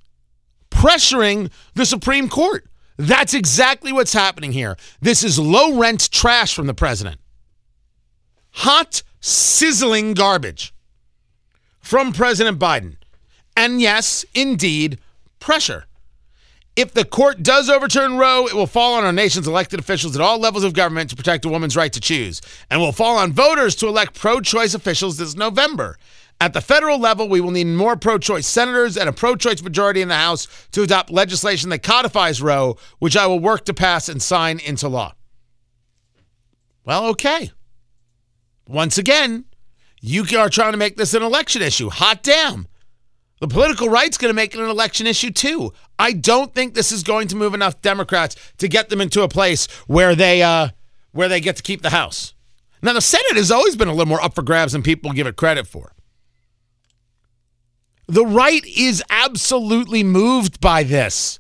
pressuring 0.72 1.52
the 1.76 1.86
Supreme 1.86 2.28
Court. 2.28 2.66
That's 2.98 3.36
exactly 3.36 3.94
what's 3.94 4.14
happening 4.14 4.52
here. 4.52 4.78
This 5.00 5.24
is 5.24 5.38
low 5.38 5.78
rent 5.78 6.10
trash 6.10 6.56
from 6.56 6.66
the 6.66 6.74
president. 6.74 7.20
Hot, 8.54 9.04
sizzling 9.20 10.14
garbage 10.14 10.74
from 11.80 12.14
President 12.14 12.60
Biden. 12.60 12.96
And 13.56 13.82
yes, 13.82 14.26
indeed, 14.34 15.00
pressure. 15.40 15.86
If 16.76 16.94
the 16.94 17.06
court 17.06 17.44
does 17.44 17.70
overturn 17.70 18.18
Roe, 18.18 18.48
it 18.48 18.54
will 18.54 18.66
fall 18.66 18.96
on 18.96 19.04
our 19.04 19.12
nation's 19.12 19.48
elected 19.48 19.80
officials 19.80 20.16
at 20.16 20.22
all 20.22 20.40
levels 20.40 20.64
of 20.64 20.74
government 20.74 21.12
to 21.12 21.16
protect 21.16 21.46
a 21.46 21.50
woman's 21.50 21.76
right 21.76 21.94
to 21.94 22.00
choose, 22.00 22.42
and 22.72 22.82
will 22.82 22.92
fall 22.92 23.18
on 23.18 23.32
voters 23.32 23.76
to 23.76 23.88
elect 23.88 24.20
pro 24.20 24.40
choice 24.42 24.74
officials 24.74 25.18
this 25.18 25.36
November. 25.36 25.98
At 26.42 26.54
the 26.54 26.62
federal 26.62 26.98
level, 26.98 27.30
we 27.30 27.42
will 27.42 27.52
need 27.52 27.68
more 27.68 27.96
pro 27.96 28.18
choice 28.18 28.48
senators 28.48 28.98
and 28.98 29.08
a 29.08 29.14
pro 29.14 29.36
choice 29.36 29.62
majority 29.62 30.02
in 30.02 30.08
the 30.08 30.16
House 30.16 30.48
to 30.72 30.82
adopt 30.82 31.12
legislation 31.12 31.70
that 31.70 31.84
codifies 31.84 32.42
Roe, 32.42 32.78
which 32.98 33.16
I 33.16 33.28
will 33.28 33.40
work 33.40 33.66
to 33.66 33.74
pass 33.74 34.10
and 34.10 34.22
sign 34.22 34.60
into 34.60 34.88
law. 34.88 35.14
Well, 36.86 37.06
okay. 37.08 37.52
Once 38.68 38.98
again, 38.98 39.46
you 40.02 40.26
are 40.38 40.50
trying 40.50 40.72
to 40.72 40.78
make 40.78 40.98
this 40.98 41.14
an 41.14 41.24
election 41.24 41.62
issue. 41.62 41.90
Hot 41.90 42.24
damn. 42.24 42.68
The 43.40 43.48
political 43.48 43.90
right's 43.90 44.18
going 44.18 44.30
to 44.30 44.36
make 44.36 44.54
it 44.54 44.62
an 44.62 44.70
election 44.70 45.06
issue 45.06 45.32
too. 45.32 45.74
I 46.00 46.14
don't 46.14 46.54
think 46.54 46.74
this 46.74 46.92
is 46.92 47.04
going 47.04 47.28
to 47.30 47.36
move 47.36 47.54
enough 47.54 47.82
Democrats 47.82 48.36
to 48.60 48.68
get 48.68 48.90
them 48.90 49.02
into 49.02 49.22
a 49.22 49.28
place 49.28 49.66
where 49.88 50.16
they 50.16 50.42
uh, 50.42 50.70
where 51.12 51.28
they 51.28 51.42
get 51.42 51.58
to 51.58 51.64
keep 51.64 51.82
the 51.82 51.90
House. 51.90 52.34
Now 52.82 52.94
the 52.94 53.02
Senate 53.02 53.36
has 53.36 53.52
always 53.52 53.76
been 53.76 53.88
a 53.88 53.94
little 53.94 54.08
more 54.08 54.22
up 54.22 54.36
for 54.36 54.44
grabs 54.44 54.74
than 54.74 54.82
people 54.82 55.12
give 55.12 55.28
it 55.28 55.36
credit 55.36 55.68
for. 55.68 55.94
The 58.08 58.26
right 58.26 58.66
is 58.66 59.04
absolutely 59.10 60.04
moved 60.04 60.60
by 60.60 60.84
this. 60.84 61.40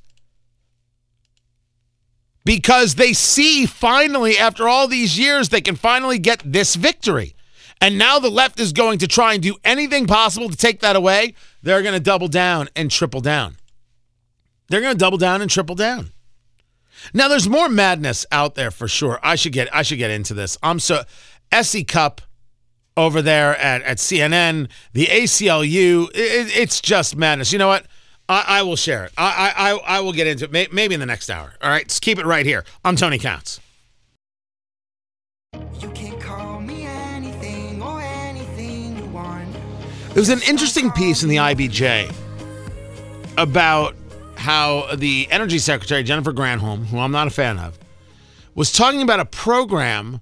Because 2.45 2.95
they 2.95 3.13
see 3.13 3.65
finally, 3.65 4.37
after 4.37 4.67
all 4.67 4.87
these 4.87 5.17
years, 5.17 5.49
they 5.49 5.61
can 5.61 5.75
finally 5.75 6.19
get 6.19 6.41
this 6.45 6.75
victory. 6.75 7.35
And 7.79 7.97
now 7.97 8.19
the 8.19 8.29
left 8.29 8.59
is 8.59 8.73
going 8.73 8.99
to 8.99 9.07
try 9.07 9.33
and 9.33 9.41
do 9.41 9.55
anything 9.63 10.07
possible 10.07 10.49
to 10.49 10.55
take 10.55 10.81
that 10.81 10.95
away 10.95 11.35
they're 11.63 11.81
going 11.81 11.93
to 11.93 11.99
double 11.99 12.27
down 12.27 12.69
and 12.75 12.91
triple 12.91 13.21
down. 13.21 13.55
They're 14.67 14.81
going 14.81 14.93
to 14.93 14.99
double 14.99 15.17
down 15.17 15.41
and 15.41 15.49
triple 15.49 15.75
down. 15.75 16.11
Now 17.13 17.27
there's 17.27 17.49
more 17.49 17.69
madness 17.69 18.25
out 18.31 18.55
there 18.55 18.71
for 18.71 18.87
sure. 18.87 19.19
I 19.23 19.35
should 19.35 19.53
get 19.53 19.73
I 19.73 19.81
should 19.81 19.97
get 19.97 20.11
into 20.11 20.33
this. 20.33 20.57
I'm 20.61 20.79
so 20.79 21.03
SE 21.51 21.83
Cupp 21.83 22.21
over 22.95 23.21
there 23.21 23.57
at, 23.57 23.81
at 23.81 23.97
CNN, 23.97 24.69
the 24.93 25.07
ACLU. 25.07 26.09
It, 26.13 26.57
it's 26.57 26.79
just 26.79 27.15
madness. 27.15 27.51
You 27.51 27.59
know 27.59 27.67
what? 27.67 27.87
I, 28.30 28.45
I 28.47 28.61
will 28.63 28.76
share 28.76 29.05
it. 29.05 29.11
I, 29.17 29.53
I 29.55 29.97
I 29.97 29.99
will 29.99 30.13
get 30.13 30.28
into 30.28 30.45
it 30.45 30.51
may, 30.51 30.67
maybe 30.71 30.93
in 30.93 30.99
the 30.99 31.05
next 31.05 31.30
hour. 31.30 31.53
All 31.61 31.69
right, 31.69 31.88
just 31.88 32.01
keep 32.01 32.17
it 32.17 32.26
right 32.26 32.45
here. 32.45 32.63
I'm 32.86 32.95
Tony 32.95 33.19
Katz. 33.19 33.59
You 35.80 35.89
can 35.91 36.19
call 36.19 36.61
me 36.61 36.86
anything 36.86 37.82
or 37.82 38.01
anything 38.01 38.97
you 38.97 39.05
want. 39.05 39.53
There 39.53 40.21
was 40.21 40.30
an 40.30 40.41
interesting 40.47 40.91
piece 40.91 41.24
in 41.24 41.30
the 41.30 41.38
IBJ 41.38 42.13
about 43.38 43.95
how 44.36 44.95
the 44.95 45.28
Energy 45.30 45.59
Secretary, 45.59 46.03
Jennifer 46.03 46.34
Granholm, 46.34 46.86
who 46.86 46.99
I'm 46.99 47.11
not 47.11 47.28
a 47.28 47.32
fan 47.32 47.57
of, 47.59 47.78
was 48.55 48.71
talking 48.71 49.01
about 49.01 49.19
a 49.19 49.26
program 49.26 50.21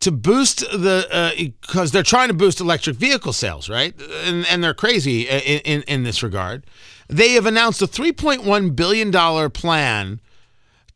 to 0.00 0.10
boost 0.10 0.60
the, 0.60 1.52
because 1.62 1.90
uh, 1.90 1.92
they're 1.92 2.02
trying 2.02 2.28
to 2.28 2.34
boost 2.34 2.60
electric 2.60 2.96
vehicle 2.96 3.32
sales, 3.32 3.68
right? 3.68 3.94
And, 4.24 4.46
and 4.48 4.64
they're 4.64 4.74
crazy 4.74 5.28
in, 5.28 5.60
in, 5.60 5.82
in 5.82 6.02
this 6.04 6.22
regard. 6.22 6.64
They 7.10 7.32
have 7.32 7.46
announced 7.46 7.82
a 7.82 7.86
$3.1 7.86 8.76
billion 8.76 9.50
plan 9.50 10.20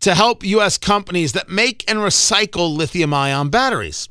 to 0.00 0.14
help 0.14 0.44
U.S. 0.44 0.78
companies 0.78 1.32
that 1.32 1.48
make 1.48 1.88
and 1.90 1.98
recycle 1.98 2.76
lithium 2.76 3.12
ion 3.12 3.48
batteries. 3.48 4.08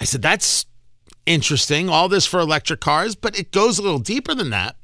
I 0.00 0.04
said, 0.04 0.22
that's 0.22 0.66
interesting. 1.24 1.88
All 1.88 2.08
this 2.08 2.26
for 2.26 2.38
electric 2.38 2.80
cars, 2.80 3.16
but 3.16 3.38
it 3.38 3.50
goes 3.50 3.78
a 3.78 3.82
little 3.82 3.98
deeper 3.98 4.34
than 4.34 4.50
that 4.50 4.76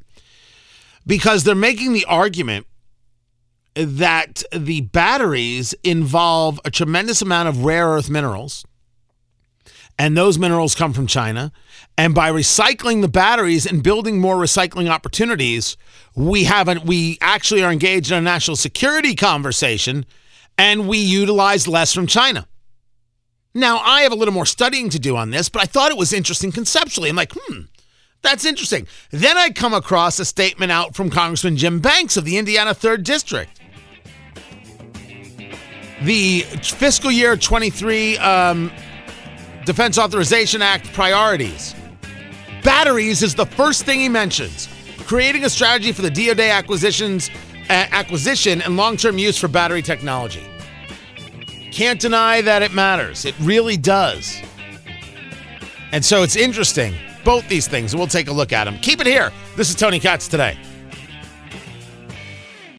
because 1.06 1.44
they're 1.44 1.54
making 1.54 1.92
the 1.92 2.04
argument 2.06 2.66
that 3.74 4.42
the 4.52 4.82
batteries 4.82 5.72
involve 5.84 6.60
a 6.64 6.70
tremendous 6.70 7.22
amount 7.22 7.48
of 7.48 7.64
rare 7.64 7.88
earth 7.88 8.10
minerals 8.10 8.64
and 9.98 10.16
those 10.16 10.38
minerals 10.38 10.74
come 10.74 10.92
from 10.92 11.06
China 11.06 11.52
and 11.98 12.14
by 12.14 12.30
recycling 12.30 13.02
the 13.02 13.08
batteries 13.08 13.66
and 13.66 13.82
building 13.82 14.20
more 14.20 14.36
recycling 14.36 14.88
opportunities 14.88 15.76
we 16.14 16.44
haven't 16.44 16.84
we 16.84 17.18
actually 17.20 17.62
are 17.62 17.72
engaged 17.72 18.10
in 18.10 18.18
a 18.18 18.20
national 18.20 18.56
security 18.56 19.14
conversation 19.14 20.04
and 20.58 20.88
we 20.88 20.98
utilize 20.98 21.68
less 21.68 21.92
from 21.92 22.06
China 22.06 22.46
now 23.54 23.78
I 23.78 24.02
have 24.02 24.12
a 24.12 24.16
little 24.16 24.34
more 24.34 24.46
studying 24.46 24.88
to 24.90 24.98
do 24.98 25.16
on 25.16 25.30
this 25.30 25.48
but 25.48 25.62
I 25.62 25.66
thought 25.66 25.90
it 25.90 25.98
was 25.98 26.12
interesting 26.12 26.52
conceptually 26.52 27.08
I'm 27.08 27.16
like 27.16 27.32
hmm 27.34 27.62
that's 28.22 28.44
interesting. 28.44 28.86
Then 29.10 29.36
I 29.36 29.50
come 29.50 29.74
across 29.74 30.18
a 30.20 30.24
statement 30.24 30.70
out 30.72 30.94
from 30.94 31.10
Congressman 31.10 31.56
Jim 31.56 31.80
Banks 31.80 32.16
of 32.16 32.24
the 32.24 32.38
Indiana 32.38 32.70
3rd 32.70 33.02
District. 33.02 33.60
The 36.02 36.40
fiscal 36.62 37.10
year 37.10 37.36
23 37.36 38.18
um, 38.18 38.72
Defense 39.64 39.98
Authorization 39.98 40.60
Act 40.60 40.92
priorities. 40.92 41.74
Batteries 42.64 43.22
is 43.22 43.34
the 43.34 43.46
first 43.46 43.84
thing 43.84 44.00
he 44.00 44.08
mentions. 44.08 44.68
Creating 45.06 45.44
a 45.44 45.50
strategy 45.50 45.92
for 45.92 46.02
the 46.02 46.10
DoD 46.10 46.40
acquisitions, 46.40 47.30
uh, 47.68 47.86
acquisition 47.90 48.62
and 48.62 48.76
long-term 48.76 49.18
use 49.18 49.38
for 49.38 49.48
battery 49.48 49.82
technology. 49.82 50.44
Can't 51.70 52.00
deny 52.00 52.40
that 52.40 52.62
it 52.62 52.72
matters. 52.72 53.24
It 53.24 53.34
really 53.40 53.76
does. 53.76 54.40
And 55.92 56.04
so 56.04 56.22
it's 56.22 56.36
interesting 56.36 56.94
both 57.24 57.48
these 57.48 57.68
things. 57.68 57.94
We'll 57.94 58.06
take 58.06 58.28
a 58.28 58.32
look 58.32 58.52
at 58.52 58.64
them. 58.64 58.78
Keep 58.78 59.00
it 59.00 59.06
here. 59.06 59.32
This 59.56 59.70
is 59.70 59.76
Tony 59.76 60.00
Katz 60.00 60.26
today. 60.28 60.58